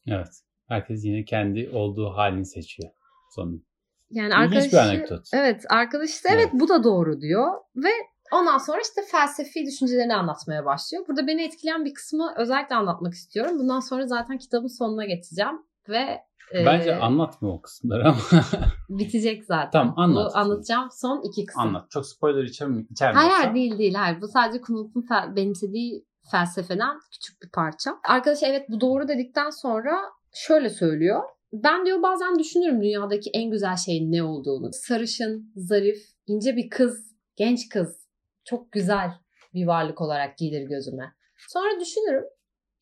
Evet. 0.07 0.43
Herkes 0.69 1.05
yine 1.05 1.25
kendi 1.25 1.71
olduğu 1.73 2.11
halini 2.11 2.47
seçiyor 2.47 2.91
sonunda. 3.35 3.63
Yani 4.11 4.35
arkadaşı, 4.35 4.73
bir 4.73 4.77
anekdot. 4.77 5.27
Evet 5.33 5.65
arkadaş 5.69 6.25
da 6.25 6.29
evet 6.29 6.49
bu 6.53 6.69
da 6.69 6.85
doğru 6.85 7.21
diyor 7.21 7.53
ve 7.77 7.91
ondan 8.33 8.59
sonra 8.59 8.79
işte 8.81 9.01
felsefi 9.11 9.67
düşüncelerini 9.67 10.15
anlatmaya 10.15 10.65
başlıyor. 10.65 11.05
Burada 11.09 11.27
beni 11.27 11.43
etkileyen 11.43 11.85
bir 11.85 11.95
kısmı 11.95 12.35
özellikle 12.37 12.75
anlatmak 12.75 13.15
istiyorum. 13.15 13.59
Bundan 13.59 13.81
sonra 13.81 14.07
zaten 14.07 14.39
kitabın 14.39 14.79
sonuna 14.79 15.05
geçeceğim 15.05 15.63
ve 15.89 16.19
Bence 16.55 16.91
e, 16.91 16.95
anlatma 16.95 17.49
o 17.49 17.61
kısımları 17.61 18.09
ama 18.09 18.19
bitecek 18.89 19.45
zaten. 19.45 19.71
Tamam, 19.71 19.95
anlat. 19.99 20.33
Bu 20.35 20.39
anlatacağım 20.39 20.89
son 20.93 21.23
iki 21.31 21.47
kısım. 21.47 21.63
anlat. 21.63 21.91
Çok 21.91 22.07
spoiler 22.07 22.43
içer- 22.43 22.87
içermiyorsa. 22.91 23.21
Hayır 23.21 23.33
hayır 23.33 23.55
değil 23.55 23.79
değil. 23.79 23.95
Hayır. 23.95 24.21
Bu 24.21 24.29
sadece 24.29 24.61
Knopf'un 24.61 25.01
fel- 25.03 25.37
benimsediği 25.37 26.05
felsefeden 26.31 26.99
küçük 27.13 27.43
bir 27.43 27.51
parça. 27.51 27.91
Arkadaş 28.09 28.43
evet 28.43 28.67
bu 28.71 28.81
doğru 28.81 29.09
dedikten 29.09 29.51
sonra 29.51 30.01
şöyle 30.35 30.71
söylüyor. 30.71 31.23
Ben 31.53 31.87
diyor 31.87 32.03
bazen 32.03 32.39
düşünürüm 32.39 32.83
dünyadaki 32.83 33.31
en 33.35 33.51
güzel 33.51 33.77
şeyin 33.77 34.13
ne 34.13 34.23
olduğunu. 34.23 34.71
Sarışın, 34.73 35.53
zarif, 35.57 35.99
ince 36.27 36.57
bir 36.57 36.71
kız, 36.71 37.15
genç 37.37 37.69
kız. 37.69 38.09
Çok 38.45 38.73
güzel 38.73 39.11
bir 39.55 39.67
varlık 39.67 40.01
olarak 40.01 40.39
gelir 40.39 40.69
gözüme. 40.69 41.13
Sonra 41.49 41.81
düşünürüm. 41.81 42.25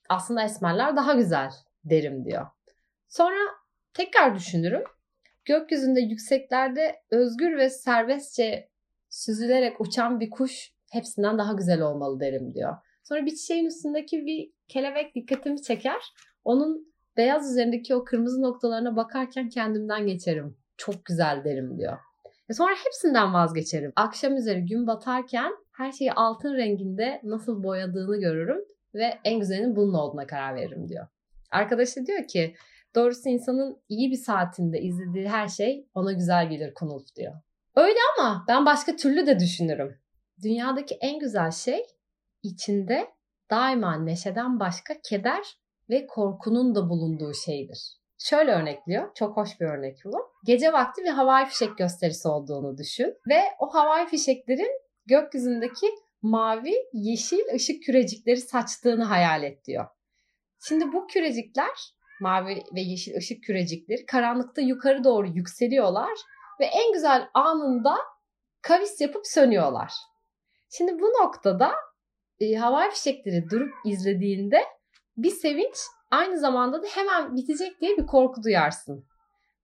Aslında 0.08 0.42
esmerler 0.42 0.96
daha 0.96 1.14
güzel 1.14 1.50
derim 1.84 2.24
diyor. 2.24 2.46
Sonra 3.08 3.40
tekrar 3.94 4.34
düşünürüm. 4.34 4.84
Gökyüzünde 5.44 6.00
yükseklerde 6.00 6.96
özgür 7.10 7.56
ve 7.56 7.70
serbestçe 7.70 8.68
süzülerek 9.10 9.80
uçan 9.80 10.20
bir 10.20 10.30
kuş 10.30 10.72
hepsinden 10.92 11.38
daha 11.38 11.52
güzel 11.52 11.80
olmalı 11.80 12.20
derim 12.20 12.54
diyor. 12.54 12.76
Sonra 13.04 13.26
bir 13.26 13.30
çiçeğin 13.30 13.66
üstündeki 13.66 14.26
bir 14.26 14.52
kelebek 14.68 15.14
dikkatimi 15.14 15.62
çeker. 15.62 16.02
Onun 16.44 16.94
beyaz 17.16 17.50
üzerindeki 17.50 17.94
o 17.94 18.04
kırmızı 18.04 18.42
noktalarına 18.42 18.96
bakarken 18.96 19.48
kendimden 19.48 20.06
geçerim. 20.06 20.56
Çok 20.76 21.04
güzel 21.04 21.44
derim 21.44 21.78
diyor. 21.78 21.98
Ve 22.50 22.54
sonra 22.54 22.74
hepsinden 22.84 23.34
vazgeçerim. 23.34 23.92
Akşam 23.96 24.36
üzeri 24.36 24.66
gün 24.66 24.86
batarken 24.86 25.52
her 25.72 25.92
şeyi 25.92 26.12
altın 26.12 26.54
renginde 26.54 27.20
nasıl 27.24 27.62
boyadığını 27.62 28.20
görürüm 28.20 28.64
ve 28.94 29.18
en 29.24 29.40
güzelinin 29.40 29.76
bunun 29.76 29.94
olduğuna 29.94 30.26
karar 30.26 30.54
veririm 30.54 30.88
diyor. 30.88 31.06
Arkadaşı 31.50 32.06
diyor 32.06 32.26
ki 32.26 32.54
doğrusu 32.96 33.28
insanın 33.28 33.82
iyi 33.88 34.10
bir 34.10 34.16
saatinde 34.16 34.80
izlediği 34.80 35.28
her 35.28 35.48
şey 35.48 35.86
ona 35.94 36.12
güzel 36.12 36.50
gelir 36.50 36.74
Kunulf 36.74 37.16
diyor. 37.16 37.34
Öyle 37.76 37.98
ama 38.18 38.44
ben 38.48 38.66
başka 38.66 38.96
türlü 38.96 39.26
de 39.26 39.38
düşünürüm. 39.38 39.98
Dünyadaki 40.42 40.94
en 41.00 41.18
güzel 41.18 41.50
şey 41.50 41.86
içinde 42.42 43.08
daima 43.50 43.96
neşeden 43.96 44.60
başka 44.60 44.94
keder 45.08 45.44
ve 45.90 46.06
korkunun 46.06 46.74
da 46.74 46.88
bulunduğu 46.88 47.34
şeydir. 47.34 47.96
Şöyle 48.18 48.50
örnekliyor. 48.50 49.14
Çok 49.14 49.36
hoş 49.36 49.60
bir 49.60 49.66
örnek 49.66 49.98
bu. 50.04 50.32
Gece 50.44 50.72
vakti 50.72 51.02
bir 51.02 51.10
havai 51.10 51.46
fişek 51.46 51.78
gösterisi 51.78 52.28
olduğunu 52.28 52.78
düşün. 52.78 53.14
Ve 53.28 53.40
o 53.58 53.74
havai 53.74 54.06
fişeklerin 54.06 54.80
gökyüzündeki 55.06 55.86
mavi, 56.22 56.74
yeşil 56.92 57.54
ışık 57.54 57.82
kürecikleri 57.82 58.40
saçtığını 58.40 59.04
hayal 59.04 59.42
et 59.42 59.64
diyor. 59.64 59.86
Şimdi 60.68 60.92
bu 60.92 61.06
kürecikler, 61.06 61.94
mavi 62.20 62.62
ve 62.74 62.80
yeşil 62.80 63.16
ışık 63.16 63.44
kürecikleri 63.44 64.06
karanlıkta 64.06 64.60
yukarı 64.60 65.04
doğru 65.04 65.26
yükseliyorlar 65.26 66.12
ve 66.60 66.64
en 66.64 66.92
güzel 66.92 67.28
anında 67.34 67.96
kavis 68.62 69.00
yapıp 69.00 69.26
sönüyorlar. 69.26 69.92
Şimdi 70.70 71.00
bu 71.00 71.06
noktada 71.06 71.72
e, 72.40 72.54
havai 72.54 72.90
fişekleri 72.90 73.50
durup 73.50 73.70
izlediğinde 73.84 74.60
bir 75.16 75.30
sevinç 75.30 75.76
aynı 76.10 76.38
zamanda 76.38 76.82
da 76.82 76.86
hemen 76.86 77.36
bitecek 77.36 77.80
diye 77.80 77.96
bir 77.96 78.06
korku 78.06 78.42
duyarsın. 78.42 79.06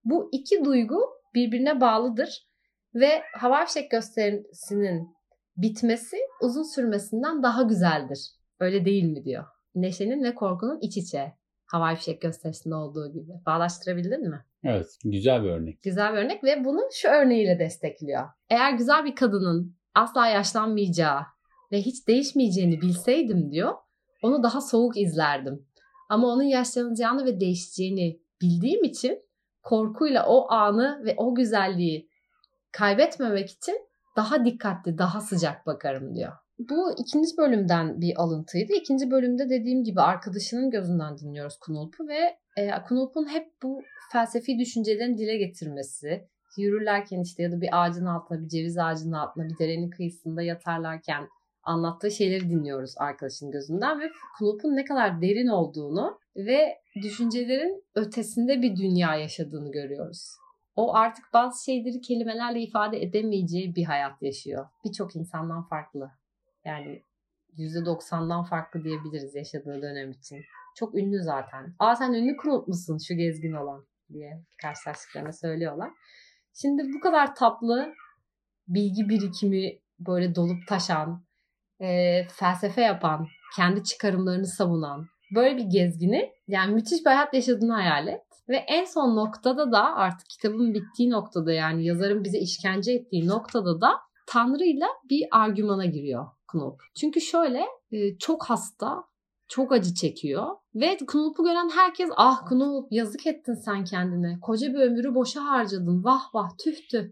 Bu 0.05 0.29
iki 0.31 0.65
duygu 0.65 0.99
birbirine 1.35 1.81
bağlıdır 1.81 2.47
ve 2.95 3.21
havai 3.33 3.65
fişek 3.65 3.91
gösterisinin 3.91 5.15
bitmesi 5.57 6.17
uzun 6.41 6.75
sürmesinden 6.75 7.43
daha 7.43 7.61
güzeldir. 7.61 8.29
Öyle 8.59 8.85
değil 8.85 9.03
mi 9.03 9.23
diyor. 9.23 9.45
Neşenin 9.75 10.23
ve 10.23 10.35
korkunun 10.35 10.79
iç 10.81 10.97
içe. 10.97 11.33
Havai 11.73 11.95
fişek 11.95 12.21
gösterisinde 12.21 12.75
olduğu 12.75 13.13
gibi. 13.13 13.31
Bağlaştırabildin 13.45 14.29
mi? 14.29 14.45
Evet. 14.63 14.97
Güzel 15.03 15.43
bir 15.43 15.49
örnek. 15.49 15.83
Güzel 15.83 16.13
bir 16.13 16.17
örnek 16.17 16.43
ve 16.43 16.65
bunu 16.65 16.81
şu 16.91 17.07
örneğiyle 17.07 17.59
destekliyor. 17.59 18.29
Eğer 18.49 18.73
güzel 18.73 19.05
bir 19.05 19.15
kadının 19.15 19.75
asla 19.95 20.27
yaşlanmayacağı 20.27 21.21
ve 21.71 21.81
hiç 21.81 22.07
değişmeyeceğini 22.07 22.81
bilseydim 22.81 23.51
diyor, 23.51 23.73
onu 24.23 24.43
daha 24.43 24.61
soğuk 24.61 24.97
izlerdim. 24.97 25.65
Ama 26.09 26.27
onun 26.27 26.43
yaşlanacağını 26.43 27.25
ve 27.25 27.39
değişeceğini 27.39 28.19
bildiğim 28.41 28.83
için 28.83 29.19
korkuyla 29.63 30.25
o 30.27 30.51
anı 30.51 31.01
ve 31.05 31.13
o 31.17 31.35
güzelliği 31.35 32.09
kaybetmemek 32.71 33.49
için 33.49 33.75
daha 34.15 34.45
dikkatli, 34.45 34.97
daha 34.97 35.21
sıcak 35.21 35.65
bakarım 35.65 36.15
diyor. 36.15 36.31
Bu 36.69 36.91
ikinci 36.97 37.37
bölümden 37.37 38.01
bir 38.01 38.21
alıntıydı. 38.21 38.73
İkinci 38.73 39.11
bölümde 39.11 39.49
dediğim 39.49 39.83
gibi 39.83 40.01
arkadaşının 40.01 40.69
gözünden 40.69 41.17
dinliyoruz 41.17 41.57
Kunulp'u 41.57 42.07
ve 42.07 42.37
e, 42.57 42.71
Kunulp'un 42.87 43.25
hep 43.33 43.47
bu 43.63 43.81
felsefi 44.11 44.59
düşüncelerini 44.59 45.17
dile 45.17 45.37
getirmesi, 45.37 46.27
yürürlerken 46.57 47.21
işte 47.21 47.43
ya 47.43 47.51
da 47.51 47.61
bir 47.61 47.69
ağacın 47.71 48.05
altına, 48.05 48.41
bir 48.41 48.47
ceviz 48.47 48.77
ağacının 48.77 49.13
altına, 49.13 49.49
bir 49.49 49.57
derenin 49.59 49.89
kıyısında 49.89 50.41
yatarlarken 50.41 51.27
anlattığı 51.63 52.11
şeyleri 52.11 52.49
dinliyoruz 52.49 52.93
arkadaşın 52.97 53.51
gözünden 53.51 53.99
ve 53.99 54.11
Knop'un 54.37 54.75
ne 54.75 54.85
kadar 54.85 55.21
derin 55.21 55.47
olduğunu 55.47 56.19
ve 56.35 56.77
düşüncelerin 57.03 57.83
ötesinde 57.95 58.61
bir 58.61 58.75
dünya 58.75 59.15
yaşadığını 59.15 59.71
görüyoruz. 59.71 60.29
O 60.75 60.95
artık 60.95 61.25
bazı 61.33 61.63
şeyleri 61.63 62.01
kelimelerle 62.01 62.61
ifade 62.61 63.03
edemeyeceği 63.03 63.75
bir 63.75 63.83
hayat 63.83 64.21
yaşıyor. 64.21 64.65
Birçok 64.85 65.15
insandan 65.15 65.63
farklı. 65.63 66.11
Yani 66.65 67.03
%90'dan 67.57 68.43
farklı 68.43 68.83
diyebiliriz 68.83 69.35
yaşadığı 69.35 69.81
dönem 69.81 70.11
için. 70.11 70.41
Çok 70.75 70.95
ünlü 70.95 71.23
zaten. 71.23 71.75
Aa 71.79 71.95
sen 71.95 72.13
ünlü 72.13 72.37
Knop 72.37 72.67
musun 72.67 72.97
şu 73.07 73.15
gezgin 73.15 73.53
olan 73.53 73.85
diye 74.13 74.43
karşılaştıklarına 74.61 75.31
söylüyorlar. 75.31 75.91
Şimdi 76.53 76.83
bu 76.95 76.99
kadar 76.99 77.35
tatlı 77.35 77.93
bilgi 78.67 79.09
birikimi 79.09 79.79
böyle 79.99 80.35
dolup 80.35 80.67
taşan, 80.67 81.25
e, 81.81 82.19
felsefe 82.27 82.81
yapan, 82.81 83.27
kendi 83.55 83.83
çıkarımlarını 83.83 84.47
savunan 84.47 85.07
böyle 85.35 85.57
bir 85.57 85.63
gezgini 85.63 86.31
yani 86.47 86.73
müthiş 86.73 86.99
bir 87.05 87.11
hayat 87.11 87.33
yaşadığını 87.33 87.73
hayal 87.73 88.07
et. 88.07 88.21
Ve 88.49 88.55
en 88.57 88.85
son 88.85 89.15
noktada 89.15 89.71
da 89.71 89.95
artık 89.95 90.29
kitabın 90.29 90.73
bittiği 90.73 91.09
noktada 91.09 91.53
yani 91.53 91.85
yazarın 91.85 92.23
bize 92.23 92.37
işkence 92.37 92.91
ettiği 92.91 93.27
noktada 93.27 93.81
da 93.81 93.93
Tanrı'yla 94.27 94.87
bir 95.09 95.27
argümana 95.31 95.85
giriyor 95.85 96.25
Knop. 96.53 96.81
Çünkü 96.95 97.21
şöyle 97.21 97.65
e, 97.91 98.17
çok 98.17 98.43
hasta, 98.43 99.03
çok 99.47 99.71
acı 99.71 99.93
çekiyor 99.93 100.47
ve 100.75 100.97
Knop'u 101.07 101.43
gören 101.43 101.69
herkes 101.69 102.09
ah 102.17 102.45
Knop 102.45 102.91
yazık 102.91 103.27
ettin 103.27 103.53
sen 103.53 103.83
kendine. 103.83 104.39
Koca 104.41 104.73
bir 104.73 104.79
ömrü 104.79 105.15
boşa 105.15 105.45
harcadın. 105.45 106.03
Vah 106.03 106.35
vah 106.35 106.49
tüh 106.63 106.75
tüh. 106.91 107.03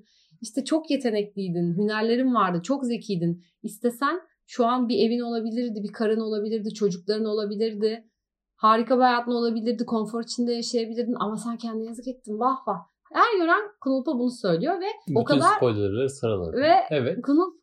İşte 0.41 0.63
çok 0.63 0.91
yetenekliydin, 0.91 1.77
hünerlerin 1.77 2.35
vardı, 2.35 2.61
çok 2.63 2.85
zekiydin. 2.85 3.43
İstesen 3.63 4.21
şu 4.47 4.65
an 4.65 4.89
bir 4.89 4.97
evin 5.07 5.19
olabilirdi, 5.19 5.83
bir 5.83 5.93
karın 5.93 6.19
olabilirdi, 6.19 6.73
çocukların 6.73 7.25
olabilirdi. 7.25 8.07
Harika 8.55 8.97
bir 8.97 9.01
hayatın 9.01 9.31
olabilirdi, 9.31 9.85
konfor 9.85 10.23
içinde 10.23 10.53
yaşayabilirdin 10.53 11.15
ama 11.19 11.37
sen 11.37 11.57
kendine 11.57 11.87
yazık 11.87 12.07
ettin. 12.07 12.39
Vah 12.39 12.67
vah. 12.67 12.79
Her 13.13 13.39
gören 13.39 13.61
Knop'a 13.81 14.13
bunu 14.19 14.31
söylüyor 14.31 14.73
ve 14.81 14.85
Bütün 15.07 15.19
o 15.19 15.23
kadar 15.23 15.55
spoilerları 15.55 16.09
sıraladı. 16.09 16.57
ve 16.57 16.73
Evet. 16.89 17.21
Knop 17.21 17.60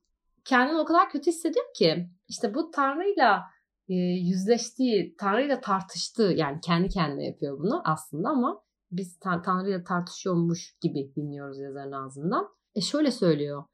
kendini 0.49 0.79
o 0.79 0.85
kadar 0.85 1.11
kötü 1.11 1.31
hissediyor 1.31 1.65
ki 1.75 2.11
işte 2.29 2.55
bu 2.55 2.71
Tanrı'yla 2.71 3.43
e, 3.89 3.95
yüzleştiği, 3.95 5.17
Tanrı'yla 5.19 5.61
tartıştığı 5.61 6.35
yani 6.37 6.61
kendi 6.61 6.89
kendine 6.89 7.27
yapıyor 7.27 7.59
bunu 7.59 7.83
aslında 7.85 8.29
ama 8.29 8.63
biz 8.91 9.19
Tan- 9.19 9.43
Tanrı'yla 9.43 9.85
tartışıyormuş 9.85 10.77
gibi 10.81 11.13
dinliyoruz 11.17 11.59
yazarın 11.59 11.93
ağzından. 11.93 12.49
E 12.75 12.81
şöyle 12.81 13.11
söylüyor. 13.11 13.65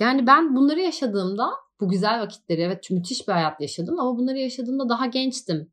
Yani 0.00 0.26
ben 0.26 0.56
bunları 0.56 0.80
yaşadığımda 0.80 1.50
bu 1.80 1.88
güzel 1.88 2.20
vakitleri 2.20 2.60
evet 2.60 2.90
müthiş 2.90 3.28
bir 3.28 3.32
hayat 3.32 3.60
yaşadım 3.60 4.00
ama 4.00 4.18
bunları 4.18 4.38
yaşadığımda 4.38 4.88
daha 4.88 5.06
gençtim. 5.06 5.72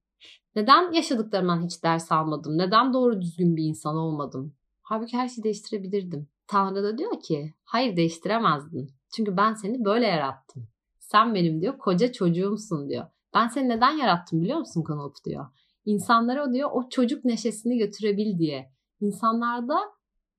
Neden 0.56 0.92
yaşadıklarımdan 0.92 1.66
hiç 1.66 1.84
ders 1.84 2.12
almadım? 2.12 2.58
Neden 2.58 2.94
doğru 2.94 3.22
düzgün 3.22 3.56
bir 3.56 3.64
insan 3.64 3.96
olmadım? 3.96 4.56
Halbuki 4.82 5.18
her 5.18 5.28
şeyi 5.28 5.44
değiştirebilirdim. 5.44 6.30
Tanrı 6.48 6.84
da 6.84 6.98
diyor 6.98 7.22
ki 7.22 7.54
hayır 7.64 7.98
değiştiremezdin. 7.98 8.99
Çünkü 9.16 9.38
ben 9.38 9.54
seni 9.54 9.86
böyle 9.86 10.06
yarattım. 10.06 10.68
Sen 11.00 11.36
benim 11.36 11.62
diyor 11.62 11.78
koca 11.78 12.12
çocuğumsun 12.12 12.90
diyor. 12.90 13.06
Ben 13.34 13.48
seni 13.48 13.70
neden 13.70 13.92
yarattım 13.92 14.42
biliyor 14.42 14.60
musun 14.60 14.84
Konop 14.84 15.16
diyor. 15.26 15.46
İnsanlara 15.86 16.50
o 16.50 16.54
diyor 16.54 16.70
o 16.74 16.90
çocuk 16.90 17.26
neşesini 17.26 17.78
götürebil 17.78 18.40
diye. 18.40 18.72
İnsanlarda 19.02 19.80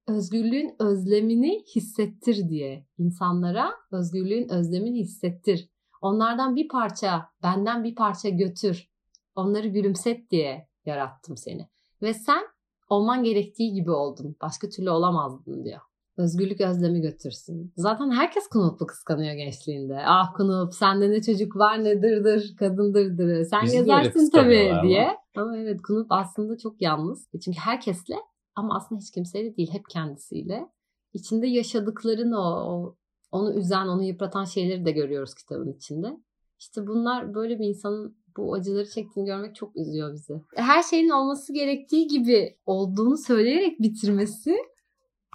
özgürlüğün 0.09 0.77
özlemini 0.79 1.65
hissettir 1.75 2.49
diye. 2.49 2.87
İnsanlara 2.99 3.73
özgürlüğün 3.93 4.49
özlemini 4.49 4.99
hissettir. 4.99 5.71
Onlardan 6.01 6.57
bir 6.57 6.69
parça, 6.69 7.29
benden 7.43 7.85
bir 7.85 7.95
parça 7.95 8.29
götür. 8.29 8.91
Onları 9.35 9.67
gülümset 9.67 10.31
diye 10.31 10.69
yarattım 10.85 11.37
seni. 11.37 11.69
Ve 12.03 12.15
sen 12.15 12.43
olman 12.89 13.25
gerektiği 13.25 13.73
gibi 13.73 13.91
oldun. 13.91 14.37
Başka 14.43 14.69
türlü 14.69 14.91
olamazdın 14.91 15.65
diyor. 15.65 15.81
Özgürlük 16.21 16.61
özlemi 16.61 17.01
götürsün. 17.01 17.73
Zaten 17.77 18.11
herkes 18.11 18.47
Kunup'u 18.49 18.87
kıskanıyor 18.87 19.35
gençliğinde. 19.35 19.99
Ah 20.07 20.35
Kunup 20.37 20.75
sende 20.75 21.11
ne 21.11 21.23
çocuk 21.23 21.57
var 21.57 21.85
ne 21.85 22.03
dırdır 22.03 22.55
kadın 22.59 22.95
dırdır. 22.95 23.45
Sen 23.45 23.63
Bizi 23.65 23.77
yazarsın 23.77 24.31
tabii 24.31 24.71
ama. 24.73 24.83
diye. 24.83 25.17
Ama 25.37 25.57
evet 25.59 25.83
Kunup 25.83 26.07
aslında 26.11 26.59
çok 26.59 26.83
yalnız. 26.83 27.29
Çünkü 27.45 27.59
herkesle 27.59 28.15
ama 28.55 28.77
aslında 28.77 29.01
hiç 29.01 29.11
kimseyle 29.11 29.57
değil. 29.57 29.71
Hep 29.73 29.83
kendisiyle. 29.91 30.69
İçinde 31.15 31.47
yaşadıklarını 31.47 32.39
o, 32.39 32.43
o 32.43 32.97
onu 33.33 33.55
üzen, 33.55 33.87
onu 33.87 34.03
yıpratan 34.03 34.45
şeyleri 34.45 34.85
de 34.85 34.91
görüyoruz 34.91 35.35
kitabın 35.35 35.73
içinde. 35.73 36.21
İşte 36.59 36.87
bunlar 36.87 37.35
böyle 37.35 37.59
bir 37.59 37.65
insanın 37.65 38.17
bu 38.37 38.55
acıları 38.55 38.89
çektiğini 38.91 39.27
görmek 39.27 39.55
çok 39.57 39.77
üzüyor 39.77 40.13
bizi. 40.13 40.43
Her 40.55 40.83
şeyin 40.83 41.09
olması 41.09 41.53
gerektiği 41.53 42.07
gibi 42.07 42.57
olduğunu 42.67 43.17
söyleyerek 43.17 43.83
bitirmesi 43.83 44.57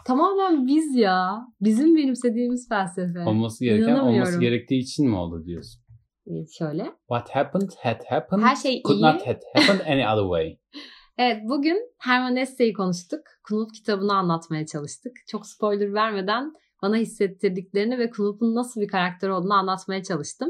tamamen 0.06 0.68
biz 0.68 0.96
ya. 0.96 1.48
Bizim 1.62 1.96
benimsediğimiz 1.96 2.70
felsefe. 2.70 3.20
Olması 3.20 3.66
gereken 3.66 4.00
olması 4.00 4.40
gerektiği 4.40 4.80
için 4.80 5.10
mi 5.10 5.16
oldu 5.16 5.46
diyorsun? 5.46 5.82
Ee, 6.28 6.32
Şöyle. 6.58 6.84
What 6.84 7.30
happened 7.30 7.70
had 7.84 8.02
happened 8.10 8.42
Her 8.44 8.56
şey 8.56 8.82
could 8.84 8.98
iyi. 9.00 9.02
not 9.02 9.28
have 9.28 9.40
happened 9.56 9.80
any 9.88 10.08
other 10.08 10.24
way. 10.24 10.58
Evet 11.18 11.38
bugün 11.50 11.78
Herman 12.00 12.36
Hesse'yi 12.36 12.74
konuştuk. 12.74 13.20
Knut 13.44 13.72
kitabını 13.72 14.14
anlatmaya 14.14 14.66
çalıştık. 14.66 15.12
Çok 15.28 15.48
spoiler 15.48 15.94
vermeden 15.94 16.54
bana 16.82 16.96
hissettirdiklerini 16.96 17.98
ve 17.98 18.10
Knut'un 18.10 18.56
nasıl 18.56 18.82
bir 18.82 18.88
karakter 18.88 19.30
olduğunu 19.30 19.54
anlatmaya 19.54 20.04
çalıştım. 20.04 20.50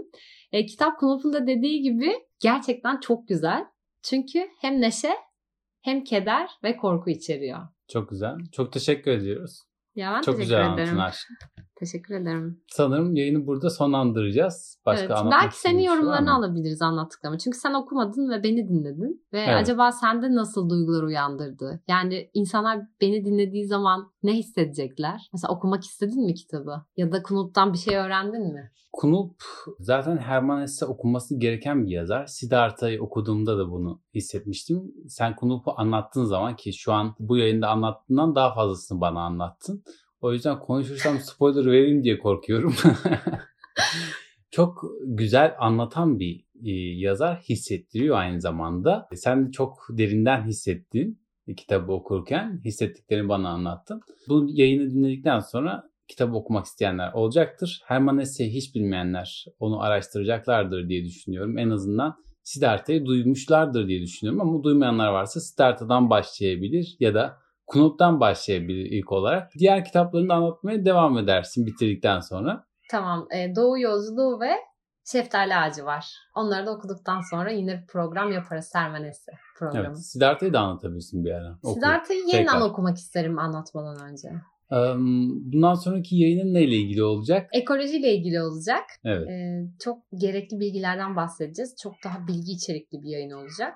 E, 0.52 0.66
kitap 0.66 1.00
Knut'un 1.00 1.34
da 1.34 1.48
dediği 1.48 1.82
gibi 1.82 2.14
gerçekten 2.40 3.00
çok 3.00 3.28
güzel. 3.28 3.66
Çünkü 4.04 4.48
hem 4.62 4.82
neşe 4.82 5.12
hem 5.82 6.04
keder 6.04 6.50
ve 6.64 6.78
korku 6.78 7.10
içeriyor. 7.10 7.60
Çok 7.88 8.10
güzel. 8.10 8.36
Çok 8.52 8.74
teşekkür 8.74 9.12
ediyoruz. 9.12 9.62
Ya 9.96 10.12
ben 10.14 10.22
Çok 10.22 10.26
teşekkür 10.38 10.44
güzel 10.44 10.74
ederim. 10.74 10.74
anlattın 10.90 10.98
aşkım. 10.98 11.36
Teşekkür 11.76 12.16
ederim. 12.16 12.62
Sanırım 12.68 13.16
yayını 13.16 13.48
burada 13.48 13.70
sonlandıracağız. 13.70 14.78
Başka 14.86 15.06
evet, 15.06 15.32
belki 15.32 15.60
senin 15.60 15.78
şey 15.78 15.86
yorumlarını 15.86 16.30
mı? 16.30 16.36
alabiliriz 16.36 16.82
anlattıklarımı. 16.82 17.38
Çünkü 17.38 17.58
sen 17.58 17.74
okumadın 17.74 18.30
ve 18.30 18.44
beni 18.44 18.70
dinledin. 18.70 19.26
Ve 19.34 19.42
Evet. 19.42 19.56
acaba 19.56 19.92
sende 19.92 20.36
nasıl 20.36 20.70
duygular 20.70 21.04
uyandırdı? 21.04 21.84
Yani 21.88 22.30
insanlar 22.34 22.80
beni 23.02 23.26
dinlediği 23.26 23.66
zaman 23.66 24.12
ne 24.24 24.34
hissedecekler? 24.34 25.30
Mesela 25.34 25.54
okumak 25.54 25.84
istedin 25.84 26.26
mi 26.26 26.34
kitabı? 26.34 26.86
Ya 26.98 27.12
da 27.12 27.24
Knut'tan 27.24 27.74
bir 27.74 27.78
şey 27.78 27.98
öğrendin 27.98 28.54
mi? 28.54 28.72
Kunup 28.94 29.36
zaten 29.80 30.18
Herman 30.18 30.62
Hesse 30.62 30.86
okunması 30.86 31.40
gereken 31.40 31.86
bir 31.86 31.92
yazar. 31.92 32.26
Siddhartha'yı 32.26 33.02
okuduğumda 33.02 33.58
da 33.58 33.72
bunu 33.72 34.02
hissetmiştim. 34.16 34.94
Sen 35.08 35.36
Kunup'u 35.36 35.74
anlattığın 35.78 36.26
zaman 36.26 36.56
ki 36.56 36.74
şu 36.74 36.94
an 36.94 37.16
bu 37.20 37.38
yayında 37.38 37.68
anlattığından 37.68 38.36
daha 38.36 38.54
fazlasını 38.54 39.02
bana 39.02 39.22
anlattın. 39.22 39.84
O 40.26 40.34
yüzden 40.34 40.60
konuşursam 40.60 41.20
spoiler 41.20 41.66
vereyim 41.66 42.04
diye 42.04 42.20
korkuyorum. 42.20 42.76
çok 44.52 44.84
güzel 45.02 45.56
anlatan 45.60 46.20
bir 46.20 46.46
e, 46.64 46.72
yazar 47.00 47.40
hissettiriyor 47.40 48.18
aynı 48.18 48.42
zamanda. 48.42 49.08
Sen 49.16 49.48
de 49.48 49.52
çok 49.52 49.88
derinden 49.90 50.46
hissettin 50.46 51.20
e, 51.48 51.56
kitabı 51.56 51.92
okurken. 51.92 52.62
Hissettiklerini 52.66 53.30
bana 53.30 53.50
anlattın. 53.50 54.02
Bu 54.28 54.46
yayını 54.50 54.92
dinledikten 54.92 55.40
sonra 55.40 55.84
kitabı 56.08 56.36
okumak 56.36 56.66
isteyenler 56.66 57.14
olacaktır. 57.14 57.82
Herman 57.86 58.20
Hesse'yi 58.20 58.54
hiç 58.54 58.76
bilmeyenler 58.76 59.46
onu 59.60 59.82
araştıracaklardır 59.82 60.90
diye 60.90 61.06
düşünüyorum. 61.06 61.58
En 61.58 61.70
azından 61.70 62.16
Siddhartha'yı 62.44 63.06
duymuşlardır 63.06 63.88
diye 63.88 64.02
düşünüyorum 64.02 64.42
ama 64.42 64.64
duymayanlar 64.64 65.08
varsa 65.08 65.40
Siddhartha'dan 65.40 66.10
başlayabilir 66.10 66.96
ya 67.00 67.14
da 67.14 67.45
Knut'tan 67.72 68.20
başlayabilir 68.20 68.86
ilk 68.86 69.12
olarak. 69.12 69.52
Diğer 69.60 69.86
kitaplarını 69.86 70.34
anlatmaya 70.34 70.86
devam 70.86 71.18
edersin 71.18 71.66
bitirdikten 71.66 72.20
sonra. 72.20 72.66
Tamam. 72.92 73.28
e, 73.32 73.56
Doğu 73.56 73.80
Yolculuğu 73.80 74.40
ve 74.42 74.52
Şeftali 75.12 75.56
Ağacı 75.56 75.86
var. 75.86 76.14
Onları 76.36 76.66
da 76.66 76.72
okuduktan 76.72 77.22
sonra 77.32 77.52
yine 77.52 77.82
bir 77.82 77.88
program 77.88 78.32
yaparız. 78.32 78.66
Sermanesi 78.66 79.32
programı. 79.58 79.88
Evet, 79.88 80.06
Siddhartha'yı 80.06 80.54
da 80.54 80.60
anlatabilirsin 80.60 81.26
bir 81.26 81.32
ara. 81.32 81.60
Siddhartha'yı 81.64 82.20
yeniden 82.20 82.46
Tekrar. 82.46 82.62
okumak 82.62 82.98
isterim 82.98 83.40
anlatmadan 83.40 84.12
önce. 84.12 84.30
Bundan 85.52 85.74
sonraki 85.74 86.16
yayının 86.16 86.54
neyle 86.54 86.76
ilgili 86.76 87.04
olacak? 87.04 87.50
Ekolojiyle 87.54 88.14
ilgili 88.14 88.42
olacak. 88.42 88.84
Evet. 89.04 89.28
Ee, 89.30 89.64
çok 89.80 89.98
gerekli 90.16 90.60
bilgilerden 90.60 91.16
bahsedeceğiz. 91.16 91.76
Çok 91.84 91.94
daha 92.04 92.28
bilgi 92.28 92.52
içerikli 92.52 93.02
bir 93.02 93.10
yayın 93.10 93.32
olacak. 93.32 93.74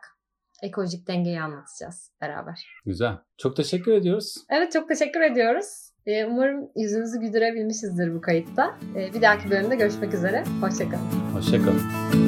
Ekolojik 0.63 1.07
dengeyi 1.07 1.41
anlatacağız 1.41 2.11
beraber. 2.21 2.65
Güzel. 2.85 3.13
Çok 3.37 3.55
teşekkür 3.55 3.91
ediyoruz. 3.91 4.35
Evet 4.49 4.71
çok 4.71 4.87
teşekkür 4.89 5.21
ediyoruz. 5.21 5.89
Ee, 6.05 6.25
umarım 6.25 6.69
yüzünüzü 6.75 7.19
güldürebilmişizdir 7.19 8.15
bu 8.15 8.21
kayıtta. 8.21 8.77
Ee, 8.95 9.13
bir 9.13 9.21
dahaki 9.21 9.51
bölümde 9.51 9.75
görüşmek 9.75 10.13
üzere. 10.13 10.43
Hoşçakalın. 10.61 11.33
Hoşçakalın. 11.33 12.18